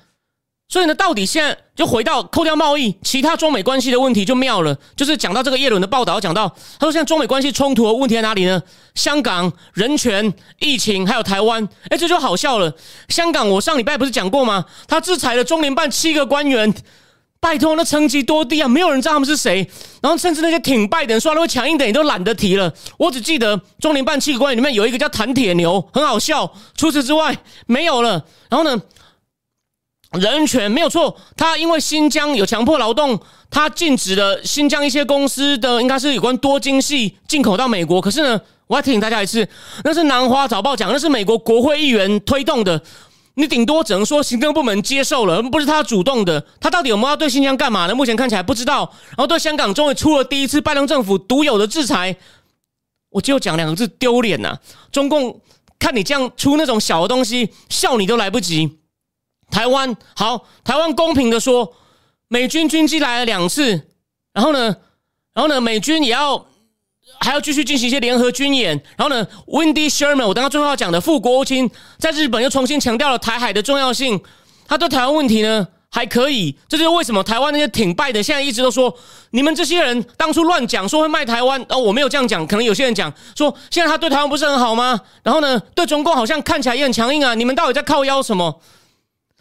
[0.71, 4.77] 所以呢，到底现在就回到扣掉贸易，其他中美关系的问题就妙了。
[4.95, 6.47] 就是讲到这个叶伦的报道，讲到
[6.77, 8.61] 他说，现在中美关系冲突的问题在哪里呢？
[8.93, 11.67] 香港人权、疫情，还有台湾。
[11.89, 12.71] 哎，这就好笑了。
[13.07, 14.63] 香港，我上礼拜不是讲过吗？
[14.87, 16.71] 他制裁了中联办七个官员，
[17.39, 18.67] 拜托，那层级多低啊！
[18.67, 19.67] 没有人知道他们是谁。
[20.03, 22.71] 然后甚至那些挺拜登、说那会强硬的，你都懒得提了。
[22.99, 26.53] 我只记得中联办七个官员里面有一个叫谭铁牛，很好笑。
[26.77, 28.23] 除此之外，没有了。
[28.51, 28.79] 然后呢？
[30.11, 33.19] 人权没有错，他因为新疆有强迫劳动，
[33.51, 38.01] 他禁止了新疆一些公司的应该是有关多晶系进口到美国。
[38.01, 39.47] 可是呢，我要提醒大家一次，
[39.83, 42.81] 那是南华早报讲，那是美国国会议员推动的。
[43.35, 46.43] 你顶多只能说行政部门接受了，不是他主动的。
[46.59, 47.95] 他到底有没有要对新疆干嘛呢？
[47.95, 48.91] 目前看起来不知道。
[49.09, 52.17] 然后对香港终于出了第一次拜登政府独有的制裁，
[53.11, 54.57] 我就讲两个字：丢脸呐！
[54.91, 55.39] 中共
[55.77, 58.79] 看你这样出那种小的东西，笑你都来不及。
[59.49, 61.73] 台湾好，台湾公平的说，
[62.27, 63.87] 美军军机来了两次，
[64.33, 64.75] 然后呢，
[65.33, 66.45] 然后呢，美军也要。
[67.21, 74.21] 还要继续进行一些联合军演，然后呢，Wendy Sherman，我刚刚最后要讲的副国务卿在日本又重新强调了台海的重要性。
[74.67, 78.95] 他对台湾问题呢还可以，这就是为什么台湾那些挺败的现在一直都说
[79.31, 84.97] 你们这些人当初乱讲说会卖台湾哦，我没有这样讲，可能有些人讲说现在他对台湾不是很好吗？
[85.23, 88.61] 然后呢，对中共好像看起来也很强硬啊，你们到底在靠腰什么？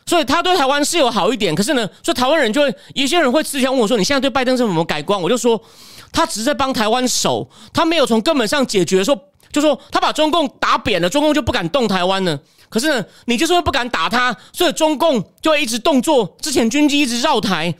[0.08, 5.22] 所以他对台湾是有好一点，可是呢，说台湾人就会有些人会之前问我说你现在对拜登政府有没有改观？
[5.22, 5.62] 我就说。
[6.10, 9.04] 他只是在帮台湾守，他没有从根本上解决。
[9.04, 9.14] 说，
[9.52, 12.40] 就说他把中共打扁了，中共就不敢动台湾了。
[12.70, 16.34] 可是呢，你就是因为不敢打他，所以中共就会一直动作。
[16.40, 17.74] 之前军机一直绕台，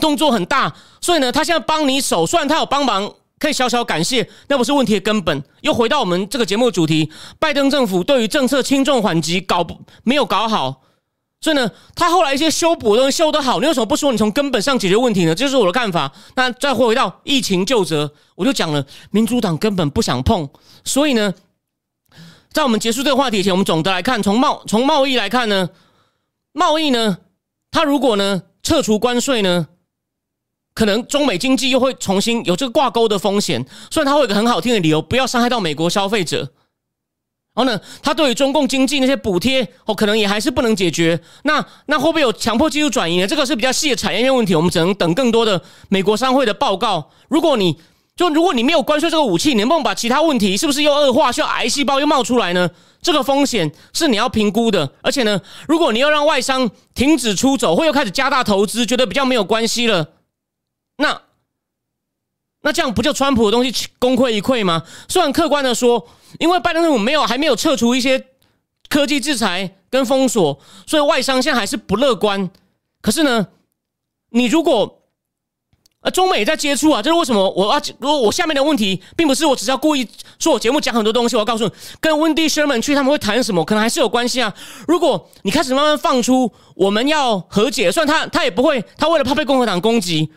[0.00, 0.72] 动作很大。
[1.00, 5.42] 所以呢，他现在帮你守，虽然他有帮忙，可以小小感谢，那不是问题的根本。
[5.62, 9.66] 又回到我们这个节目的主题，拜登政府对于政策轻重缓急搞
[10.04, 10.82] 没有搞好。
[11.42, 15.34] 所以呢，他后来一些修补的东西修得好，你为什么不说你从根本上解决问题呢？
[15.34, 16.12] 这是我的看法。
[16.36, 20.46] 那再回到疫情就责，我就讲了，民主党根本不想碰。
[20.84, 21.32] 所以呢，
[22.52, 25.70] 在我们结束这个话题前，我们总的来看，从贸从贸易来看呢，
[26.52, 27.16] 贸易呢，
[27.70, 29.68] 它如果呢撤除关税呢，
[30.74, 33.64] 可能中美经济又会重新有这个挂钩的风险。
[33.90, 36.52] 虽然它会有个很好听的理由，不要伤害到美国消费者。
[37.52, 41.20] 然后呢，他对于中共经济那些补贴哦，可能也还是不能解决。
[41.42, 43.26] 那那会不会有强迫技术转移呢？
[43.26, 47.10] 这个是比较细的产业链问题，我们只能等更多的美国商会的报告。
[47.28, 47.76] 如果你
[48.14, 52.70] 就如果你没有关税这个武器，你能不能把其他问题是不是又恶化，需要癌细胞又冒出来呢？
[53.02, 54.92] 这个风险是你要评估的。
[55.02, 60.10] 而且呢，如果你要让外商停止出走，或又开始加大投资，觉得比较没有关系了，
[60.98, 61.22] 那。
[62.62, 64.82] 那这样不就川普的东西功亏一篑吗？
[65.08, 66.06] 虽然客观的说，
[66.38, 68.26] 因为拜登政府没有还没有撤除一些
[68.88, 72.50] 科技制裁跟封锁，所以外商现在还是不乐观。
[73.02, 73.48] 可是呢，
[74.30, 75.02] 你如果
[76.02, 77.50] 呃中美在接触啊，这是为什么？
[77.50, 80.08] 我要如果我下面的问题，并不是我只是要故意
[80.38, 84.54] 说我节目讲很多东西，我要告诉你，跟温迪 Sherman 去他们会谈什么，可能还是有关系啊。
[84.86, 90.30] 如果你开始慢慢放出我们要和解，虽然他他也不会，他为了怕被共和党攻击。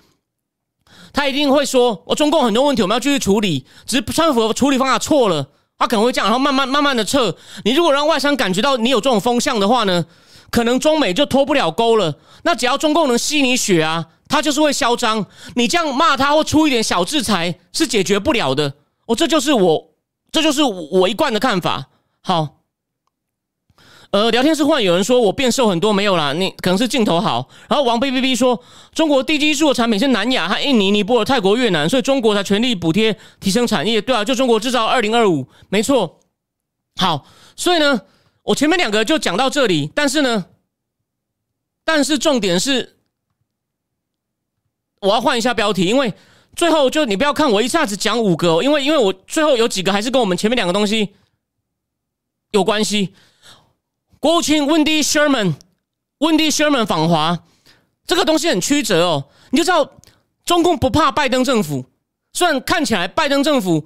[1.15, 5.47] 他一定会说：“我中共很多问题我们要继续处理，只是川普处理方法错了，
[5.77, 7.35] 他可能会这样，然后慢慢慢慢的撤。
[7.65, 10.05] 你如果让外商感觉到你有这种风向的话呢，
[10.49, 12.15] 可能中美就脱不了钩了。
[12.43, 15.25] 那只要中共能吸你血啊，他就是会嚣张。
[15.55, 18.73] 你这样骂他或出一点小制裁是解决不了的。
[19.05, 19.89] 哦，这就是我，
[20.31, 21.87] 这就是我一贯的看法。
[22.21, 22.59] 好。”
[24.13, 27.49] 呃，聊天室忽然有人说我变瘦很多，没有啦，你可能是镜头好。
[27.67, 33.99] 然后王 B B B 说，中国低基数的产品是南亚和印尼、尼泊尔、泰国、越南，所以中国才全力补贴提升产业。
[33.99, 36.19] 对啊，就中国制造二零二五，没错。
[36.97, 38.01] 好，所以呢，
[38.43, 40.45] 我前面两个就讲到这里，但是呢，
[41.83, 42.97] 但是重点是，
[45.01, 46.13] 我要换一下标题，因为
[46.55, 51.15] 最后就你不要看我一下子讲五个，因为因为我最后有几个还是跟我们前面两个东西
[52.51, 53.15] 有关系。
[54.23, 55.53] 国务卿温迪·舍曼，
[56.19, 57.37] 温迪·舍曼访华，
[58.07, 59.25] 这个东西很曲折哦。
[59.49, 59.85] 你就知道，
[60.45, 61.85] 中共不怕拜登政府，
[62.31, 63.85] 虽然看起来拜登政府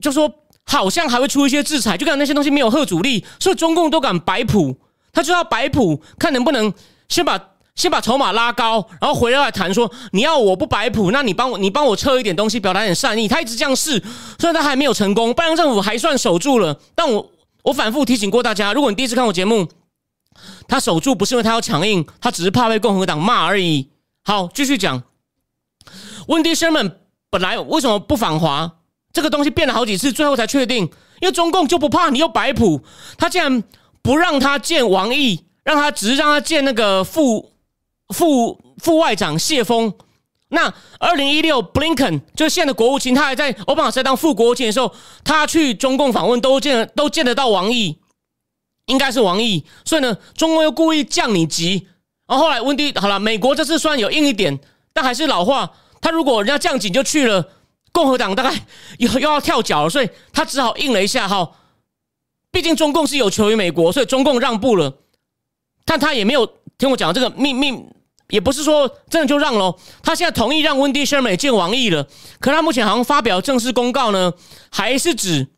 [0.00, 0.30] 就说
[0.64, 4.76] 好像还会出一些制裁，就看那些东西没有贺阻力，所以中共都敢摆谱，
[5.14, 6.70] 他就要摆谱，看能不能
[7.08, 7.42] 先把
[7.74, 13.26] 先把筹码拉高，然后回来谈说你要我不摆谱，那你帮我你帮我撤一点东西，表达点善意。
[13.26, 13.98] 他一直这样试，
[14.38, 17.30] 虽然他还没有成功，拜登政府还算守住了，但我。
[17.62, 19.68] 我反复提醒过大家，如果你第一次看我节目，
[20.68, 23.90] 他守住不是因为他要强硬，他只是怕被共和党骂而已。
[24.24, 25.02] 好，继续讲。
[26.28, 26.98] 温迪·舍曼
[27.30, 28.76] 本来为什么不访华？
[29.12, 30.84] 这个东西变了好几次，最后才确定，
[31.20, 32.82] 因为中共就不怕你又摆谱，
[33.18, 33.64] 他竟然
[34.02, 37.52] 不让他见王毅，让他只是让他见那个副
[38.14, 39.92] 副副外长谢峰。
[40.52, 44.92] 那二零一六，Blinken 就是现在的国务卿，他还在奥巴马在当副国务卿的时候，
[45.22, 47.98] 他去中共访问都见都见得到王毅，
[48.86, 49.64] 应该是王毅。
[49.84, 51.86] 所以呢，中共又故意降你级。
[52.26, 54.58] 然后后来温迪好了，美国这次虽然有硬一点，
[54.92, 55.70] 但还是老话，
[56.00, 57.48] 他如果人家降级就去了，
[57.92, 58.66] 共和党大概
[58.98, 61.28] 又又要跳脚了，所以他只好硬了一下。
[61.28, 61.52] 哈，
[62.50, 64.98] 毕竟中共是有求于美国，所以中共让步了，
[65.84, 66.44] 但他也没有
[66.76, 67.84] 听我讲这个秘密。
[68.30, 72.06] 也不是说真的就让喽，他现在同意让温迪·舍美见王毅了。
[72.40, 74.32] 可他目前好像发表正式公告呢，
[74.70, 75.48] 还是指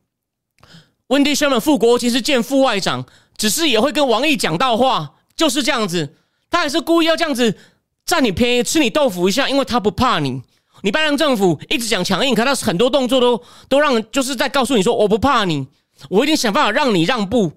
[1.09, 3.05] 温迪· Sherman 副国其实见副外长，
[3.37, 6.17] 只是也会跟王毅讲到话，就是这样子。
[6.51, 7.57] 他还是故意要这样子
[8.05, 10.43] 占你便宜，吃你豆腐一下，因为他不怕你。
[10.83, 15.67] 你拜登政府一直讲强硬，可他很多动作都都让就是在告诉你说我不怕你，
[16.11, 17.53] 我一定想办法让你让步。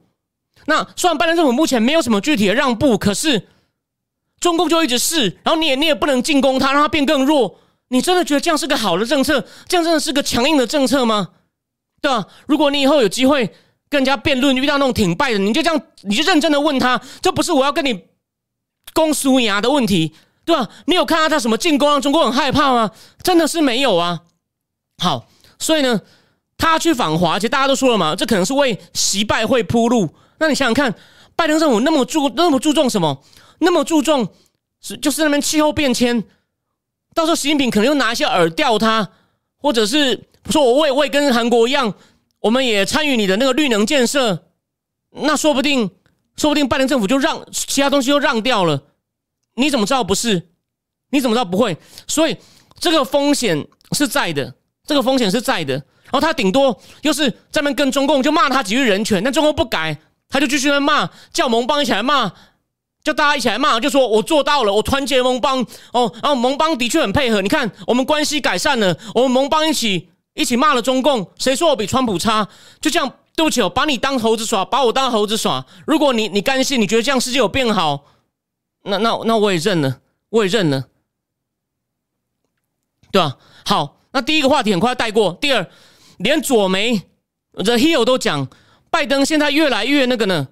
[0.66, 3.48] 那虽然拜登政府目前没有什么具体的让步，可是
[4.46, 7.58] 中共就一直试，然后你也你也不能进攻他，让他变更弱。
[7.88, 9.44] 你真的觉得这样是个好的政策？
[9.68, 11.30] 这样真的是个强硬的政策吗？
[12.00, 12.28] 对吧？
[12.46, 13.48] 如果你以后有机会
[13.90, 18.04] 跟人家辩论，遇到那种挺败的，你就这样，你就认真的问他，这不是我要跟你
[18.94, 20.14] 攻苏牙的问题。
[20.46, 20.70] 对吧？
[20.86, 22.92] 你有看到他什么进攻让中国很害怕吗？
[23.24, 24.20] 真的是没有啊。
[25.02, 25.26] 好，
[25.58, 26.00] 所以呢，
[26.56, 30.08] 他去访华，其实大家都说了嘛，这可能是为习拜会铺路。
[30.38, 30.94] 那你想想看，
[31.36, 33.24] 拜登政府那么注那么注重什么？
[33.60, 34.28] 那么注重
[34.82, 36.24] 是就是那边气候变迁，
[37.14, 39.10] 到时候习近平可能又拿一些饵钓他，
[39.58, 41.94] 或者是说我为为跟韩国一样，
[42.40, 44.48] 我们也参与你的那个绿能建设，
[45.12, 45.90] 那说不定
[46.38, 48.84] 说不定拜登政府就让其他东西又让掉了。
[49.56, 50.50] 你怎么知道不是？
[51.12, 51.78] 你怎么知道不会？
[52.08, 52.36] 所以
[52.80, 54.54] 这个风险是在的，
[54.86, 55.74] 这个风险是在的。
[56.06, 59.98] 然后他顶多又是在那跟中共就骂他几句人权，但中共不改，
[60.30, 62.32] 他就继续在骂，叫盟邦一起来骂，
[63.06, 67.40] 叫大家一起来骂，就说我做到了，我团结盟邦哦，然后盟邦的确很配合。
[67.40, 72.48] 你看我们关系改善了，我们盟邦一起一起骂了中共，谁说我比川普差？
[72.82, 75.64] 就这样，对不起，哦把你当猴子耍，把我当猴子耍。
[75.86, 78.06] 如果你你甘心，你觉得这样世界有变好？
[78.82, 80.00] 那那那我也认了，
[80.30, 80.86] 我也认了，
[83.12, 83.38] 对吧？
[83.66, 85.38] 好，那第一个话题很快带过。
[85.40, 85.68] 第二，
[86.18, 87.04] 连左媒
[87.54, 88.48] The Hill 都讲，
[88.90, 90.48] 拜登现在越来越那个呢，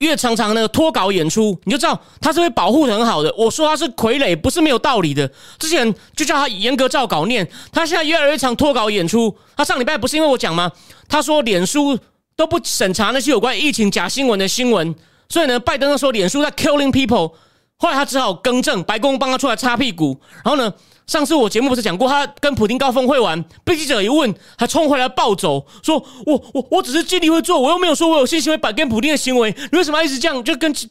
[0.00, 3.34] 越常常那个脱稿演出，你就知道他是会保护很好的。
[3.36, 5.30] 我说他是傀儡，不是没有道理的。
[5.58, 9.34] 之前就叫他严格照稿念，他现在越来越常脱稿演出。
[9.56, 10.70] 他上礼拜不是因为我讲吗？
[11.08, 11.98] 他说脸书
[12.36, 14.94] 都不审查那些有关疫情假新闻的新闻。
[15.28, 17.32] 所以呢，拜登说脸书在 killing people，
[17.78, 20.20] 后来他只好更正，白宫帮他出来擦屁股。
[20.44, 20.72] 然后呢，
[21.06, 30.42] 上次我节目不是讲过，他跟普京高峰会完，被记者一问，还冲回来暴走，说我我我只是尽力会做，我又没有说我有信心会摆跟普京的行为，你为什么一直这样？
[30.42, 30.86] 就跟就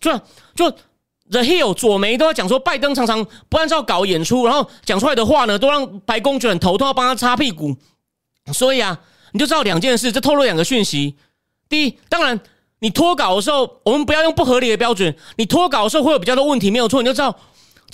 [0.55, 0.71] 就
[1.29, 7.75] The Hill 左媒都在讲说，拜登常常不按照稿演出，然后讲出来的话呢，都让白宫觉得很头痛，要帮他擦屁股。
[8.53, 8.97] 所以啊，
[9.33, 11.15] 你就知道两件事，这透露两个讯息。
[11.67, 12.39] 第一，当然。
[12.79, 15.15] 你脱稿的时候，我们不要用不合理的标准。
[15.37, 17.01] 你脱稿的时候会有比较多问题，没有错。
[17.01, 17.35] 你就知道，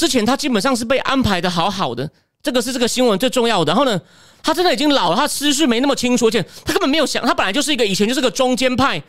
[0.01, 2.09] 之前他基本上是被安排的好好的，
[2.41, 3.71] 这个是这个新闻最重要的。
[3.71, 4.01] 然后呢，
[4.41, 8.99] 他真的已经老了，他思绪没那么清楚，而且他根本没有想，他本来就是一个以前就是个中间派，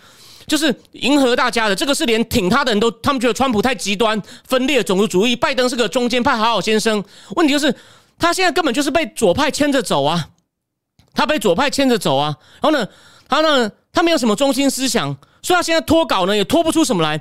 [0.46, 1.74] 就是迎合大家的。
[1.74, 7.02] 这个是连挺他的人都，他们觉得川普太极端、分裂、种族主义，拜登是个中间派好好先生。
[7.36, 7.74] 问题就是
[8.18, 10.28] 他现在根本就是被左派牵着走啊，
[11.14, 12.36] 他被左派牵着走啊。
[12.60, 12.86] 然后呢，
[13.26, 15.16] 他呢，他没有什么中心思想。
[15.44, 17.20] 所以他现在脱稿呢，也脱不出什么来。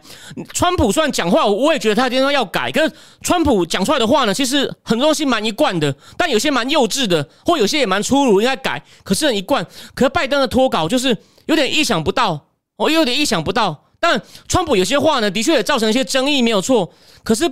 [0.53, 2.71] 川普虽然讲话，我也觉得他今天要改。
[2.71, 2.93] 可是
[3.23, 8.83] 川普讲出来的话呢，其实很多东西蛮一贯的，但有些蛮幼稚的，或有些也蛮粗鲁，应该改。
[9.03, 9.65] 可是很一贯。
[9.95, 11.17] 可是拜登的脱稿就是
[11.47, 12.47] 有点意想不到，
[12.77, 13.85] 哦，有点意想不到。
[13.99, 16.93] 但川普有些话呢，的确也造成一些争议，没有错。
[17.23, 17.51] 可是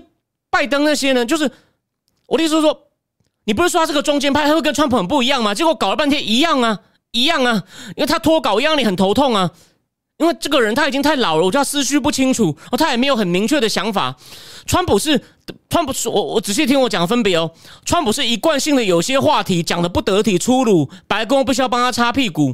[0.51, 1.49] 拜登那些呢，就是
[2.27, 2.79] 我的意思是说，
[3.45, 5.55] 你不是说他是个中间派，他会跟川普很不一样吗？
[5.55, 7.63] 结果搞了半天一样啊，一样啊，
[7.95, 9.49] 因为他脱稿一样，你很头痛啊。
[10.19, 14.13] 因为这个人他已经太老了，我觉得思绪不清楚，哦，他也没有很明确的想法。
[14.65, 15.19] 川普是
[15.69, 17.49] 川普，是我我仔细听我讲分别哦。
[17.85, 22.53] 川普是一贯性的有些话题讲的不得体粗鲁，白宫不需要帮他擦屁股，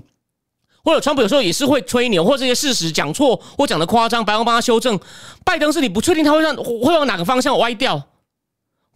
[0.83, 4.99] 或者川普有时候也是会吹牛，或这些事实讲错或讲的夸张，白宫帮他修正。
[5.43, 7.99] 拜登是你不确定他会让会往哪个方向歪掉，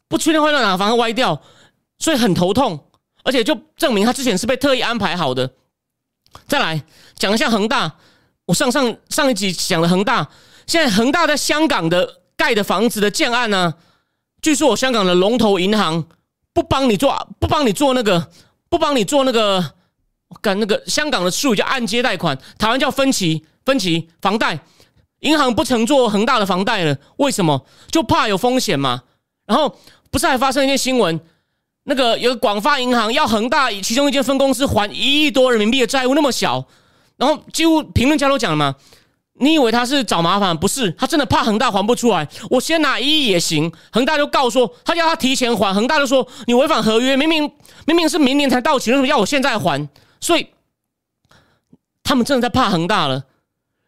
[0.07, 1.41] 不确定会让哪个方向歪掉，
[1.97, 2.85] 所以很头痛，
[3.23, 5.53] 而且就证明他之前是被特意安排好的。
[6.47, 6.83] 再来
[7.15, 7.95] 讲一下恒大。
[8.49, 10.27] 我上上上一集讲了恒大，
[10.65, 13.75] 现在恒大在香港的盖的房子的建案呢，
[14.41, 16.03] 据说我香港的龙头银行
[16.51, 18.27] 不帮你做，不帮你做那个，
[18.67, 19.73] 不帮你做那个，
[20.41, 24.59] 干那个香港的术语叫按揭贷款，台湾叫分期分期房贷，
[25.19, 27.67] 银行不曾做恒大的房贷了，为什么？
[27.91, 29.03] 就怕有风险嘛。
[29.45, 29.77] 然后
[30.09, 31.19] 不是还发生一件新闻，
[31.83, 36.65] 那个有广发银行要恒大其中一间分公司还一亿多人民币的债务，那么小。
[37.19, 38.73] 然后几乎评论家都讲了嘛，
[39.33, 40.57] 你以为他是找麻烦？
[40.57, 42.25] 不是，他真的怕恒大还不出来。
[42.49, 43.69] 我先拿一亿也行。
[43.91, 45.75] 恒大就告说，他要他提前还。
[45.75, 47.43] 恒大就说你违反合约，明明
[47.85, 49.89] 明明是明年才到期，为什么要我现在还？
[50.21, 50.47] 所以
[52.01, 53.25] 他们真的在怕恒大了。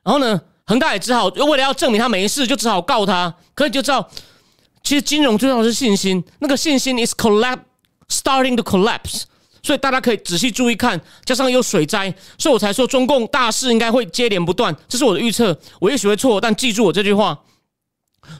[0.03, 3.33] 然后呢，恒大也只好为了要证明他没事，就只好告他。
[3.55, 4.09] 可你就知道，
[4.83, 7.59] 其实金融最重要是信心，那个信心 is collapse
[8.09, 9.23] starting to collapse。
[9.63, 15.57] 所以大家可以仔细注意看，加上有水灾，所以我才说中共大事应该会接连不断，这是我的预测。
[15.79, 17.39] 我也许会错，但记住我这句话。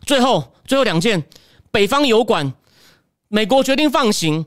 [0.05, 1.23] 最后，最后两件，
[1.71, 2.53] 北方油管，
[3.27, 4.45] 美国决定放行，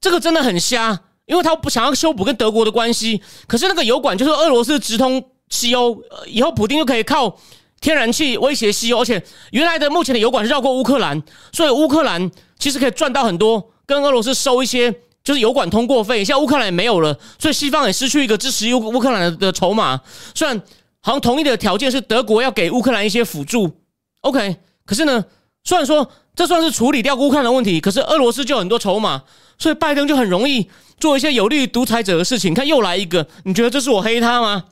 [0.00, 3.22] 这个真的很瞎，因为他不想要修补跟德国的关系。
[3.46, 7.38] 可是那个油管就是俄罗斯直通西欧，以后普京就可以靠
[7.80, 9.22] 天然气威胁西欧，而且
[9.52, 11.22] 原来的目前的油管是绕过乌克兰，
[11.52, 14.94] 所以乌克兰其实可以赚到很多，跟俄罗斯收一些
[15.24, 16.24] 就是油管通过费。
[16.24, 20.00] 现在乌克兰也没有了，所以西方也失去一个支持乌乌克兰的筹码。
[20.34, 20.60] 虽然
[21.00, 23.80] 好像同意的条件是德国要给乌克兰一些辅助
[24.20, 24.56] ，OK。
[24.86, 25.24] 可是呢，
[25.64, 29.22] 虽然说这算是处理掉乌克兰的问题，可是俄罗斯就有很多筹码，
[29.58, 30.68] 所以拜登就很容易
[30.98, 32.52] 做一些有利于独裁者的事情。
[32.52, 34.64] 看又来一个，你觉得这是我黑他吗？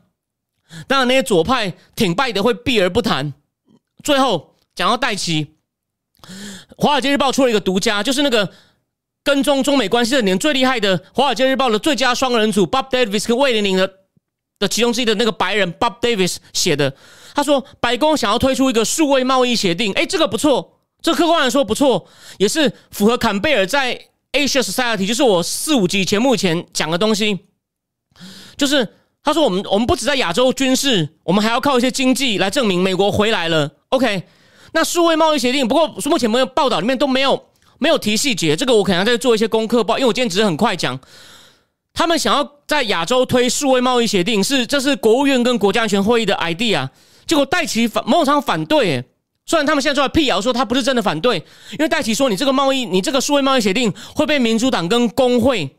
[0.87, 3.33] 当然，那些左派挺拜的会避而不谈。
[4.03, 5.45] 最后讲到戴奇，
[6.77, 8.51] 《华尔街日报》出了一个独家，就是那个
[9.25, 13.91] 跟踪中美关系的年最厉害的《华尔街日报》的最佳双人组 Bob Davis 跟魏玲玲的
[14.59, 16.93] 的其中之一的那个白人 Bob Davis 写的。
[17.35, 22.07] 他说：“白宫想要推出一个数位贸易协定，哎，这个不错，这客观来说不错，
[22.39, 23.99] 也是符合坎贝尔在
[24.33, 27.39] Asia Society，就是我四五集节目前讲的东西。
[28.57, 28.87] 就是
[29.25, 33.71] 他说，我们我们不止在亚洲军事，我们还要靠一些经济来证明美国回来了。
[33.89, 34.25] OK，
[34.73, 37.47] 那数位贸易协定，不过目前没有报道里面都没有
[37.83, 40.97] 没有提细节，这个我可能要再做一些功课报，因为我今天只是很快讲。
[41.93, 46.89] 他们想要在亚洲推数位贸易协定，是这是国务院跟国家安全会议的 idea。”
[47.27, 49.05] 结果戴奇反某种程度反对，
[49.47, 51.39] 虽然他们现在出来辟谣说他不是真的反对，
[51.73, 55.75] 因为戴奇说你这个贸易，你这个数位贸易协定会被民主党跟工会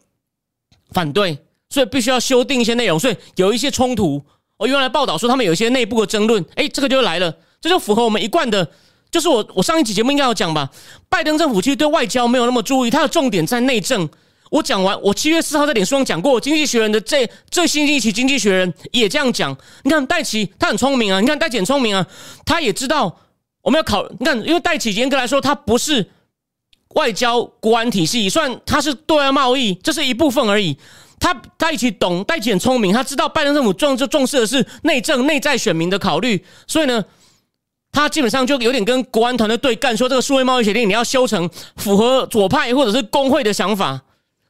[0.91, 1.37] 反对，
[1.69, 4.21] 所以必须要修订一些内容，所以有一些冲突。
[4.57, 8.69] 我原来报道说他们有一些内部的争论，哎，这个就来了，这就符合我们一贯的，
[9.13, 10.67] 就是我我上一集节目应该有讲吧，
[11.07, 14.09] 拜登政府其实对外交没有那么注意，他的重点在内政。
[14.49, 19.55] 我讲完，我七月四号在脸书上讲过，《经济学人》的这最新一期《经济学人》也这样讲。
[19.83, 21.19] 你看戴奇，他很聪明啊！
[21.19, 22.05] 你看戴简聪明啊，
[22.43, 23.15] 他也知道
[23.61, 24.03] 我们要考。
[24.19, 26.07] 你看，因为戴奇严格来说，他不是
[26.95, 30.75] 外交国安体系，算他是对外贸易，这是一部分而已。
[31.19, 37.03] 他他一起懂，戴奇很聪明，他知道拜登政府重就重视的是内政、内在选民的考虑，所以呢，
[37.93, 44.01] 他基本上就有点跟国安团队对干，说这个数位贸易协定你要修成符合左派或者是工会的想法。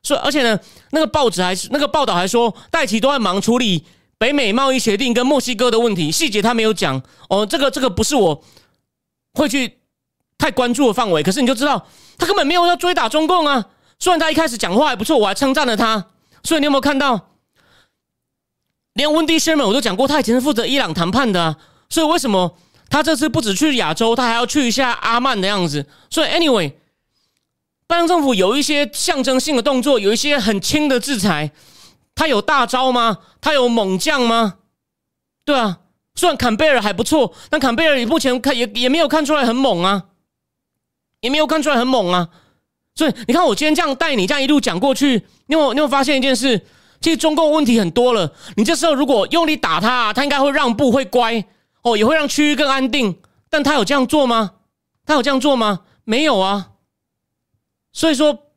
[0.02, 0.60] 所以，而且呢，
[0.92, 3.86] 那个报纸还是那个报道还说，戴奇都在忙处理
[4.18, 7.02] 北美贸易协定跟墨西哥的问题，细节他没有讲。
[7.30, 8.44] 哦，这个这个不是我
[9.34, 9.80] 会去
[10.38, 11.22] 太关注的范围。
[11.22, 11.86] 可是你就知道，
[12.18, 13.66] 他根本没有要追打中共啊。
[14.00, 16.06] 虽然他一开始讲话还不错，我还称赞了他。
[16.44, 17.30] 所以你有没有看到，
[18.94, 21.58] 连温迪·谢尔曼我都讲过，他以前是负责伊朗谈判的啊。
[21.90, 22.58] 所以为什么
[22.94, 25.84] 他这次不止去亚洲，他还要去一下阿曼的样子？
[26.12, 26.72] 所以，anyway。
[27.88, 31.52] 拜登政府有一些象征性的动作，有一些很轻的制裁，
[32.14, 33.18] 他有大招吗？
[33.42, 34.60] 他有猛将吗？
[35.44, 35.80] 对啊，
[36.14, 40.04] 虽然坎贝尔还不错，但坎贝尔目前看也也没有看出来很猛啊，
[41.22, 42.30] 也没有看出来很猛啊。
[42.94, 46.64] 所以你看，我今天这样带你这样一路讲过去，你有你有发现一件事？
[47.02, 48.32] 其实中共问题很多了。
[48.56, 51.44] 你这时候如果用力打他，他应该会让步，会乖
[51.84, 53.22] 哦，也会让区域更安定。
[53.50, 54.56] 但他有这样做吗？
[55.06, 55.86] 他有这样做吗？
[56.04, 56.72] 没有啊。
[57.92, 58.52] 所以说，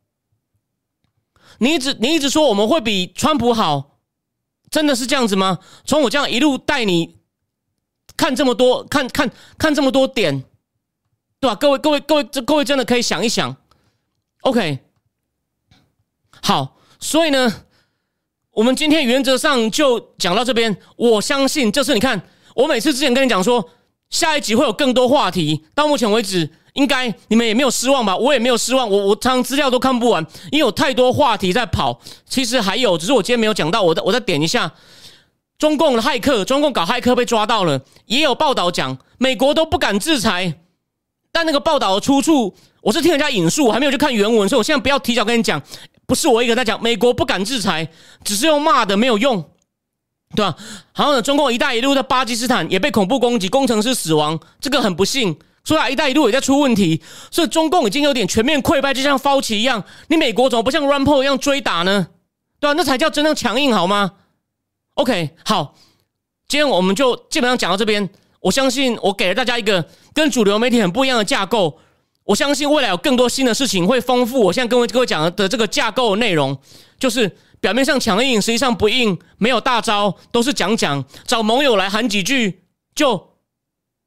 [1.59, 3.99] 你一直你一直说我们会比川普好，
[4.71, 5.59] 真的是这样子吗？
[5.85, 7.19] 从我这样一路带你
[8.17, 10.45] 看这么多，看看看这么多点，
[11.39, 11.55] 对吧？
[11.55, 13.55] 各位各位各位，这各位真的可以想一想。
[14.41, 14.79] OK，
[16.43, 17.67] 好，所以呢，
[18.53, 20.81] 我们今天原则上就讲到这边。
[20.97, 22.27] 我相信，就是你看，
[22.57, 23.65] 我每次之前跟你讲说，
[24.11, 25.65] 下一集会有更多话题。
[25.75, 26.51] 到目前为止。
[26.77, 28.15] 应该你们也没有失望吧？
[28.15, 28.87] 我也没有失望。
[28.87, 31.99] 我我常资料都看不完，因为有太多话题在跑。
[32.29, 33.81] 其实还有，只是我今天没有讲到。
[33.81, 34.71] 我再我再点一下，
[35.57, 37.81] 中共的骇客，中共搞骇客被抓到了。
[38.05, 40.61] 也有报道讲，美国都不敢制裁。
[41.33, 45.63] 但那个报道的出处，我是听人家引述，我还没有去看原文，所以我现在不要提早跟你讲。
[46.07, 47.89] 不是我一个在讲，美国不敢制裁，
[48.23, 49.43] 只是用骂的，没有用，
[50.35, 50.55] 对吧？
[50.93, 55.37] 好像中共“一带一路”在巴基斯坦也被恐怖攻击，工程师死亡，这个很不幸。
[55.65, 57.01] 所以“一带一路”也在出问题，
[57.31, 59.83] 所以中共已经有点全面溃败，就像 f a u c 一样。
[60.09, 62.09] 你美国怎么不像 r a m p o 一样追打呢？
[62.61, 62.75] 对吧？
[62.77, 64.13] 那才叫真正强硬，好吗
[64.95, 65.75] ？OK，好，
[66.49, 68.09] 今天我们就基本上讲到这边。
[68.41, 71.79] 我相信我给了大家一个跟主流媒体很不一样的架构。
[72.25, 76.57] 我相信未来有更多新的事情会丰富我现在跟各位讲的这个架构内容。
[76.99, 77.31] 就是
[77.67, 82.63] 表面上强硬，实际上不硬，没有大招，都是讲讲，找盟友来喊几句，
[82.95, 83.33] 就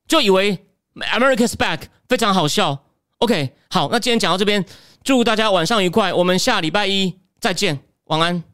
[0.08, 0.66] 就以为。
[0.96, 2.86] America's back，非常好笑。
[3.18, 4.64] OK，好，那今天讲到这边，
[5.04, 8.49] 祝大家晚上愉快，我们下礼拜一再见，晚安。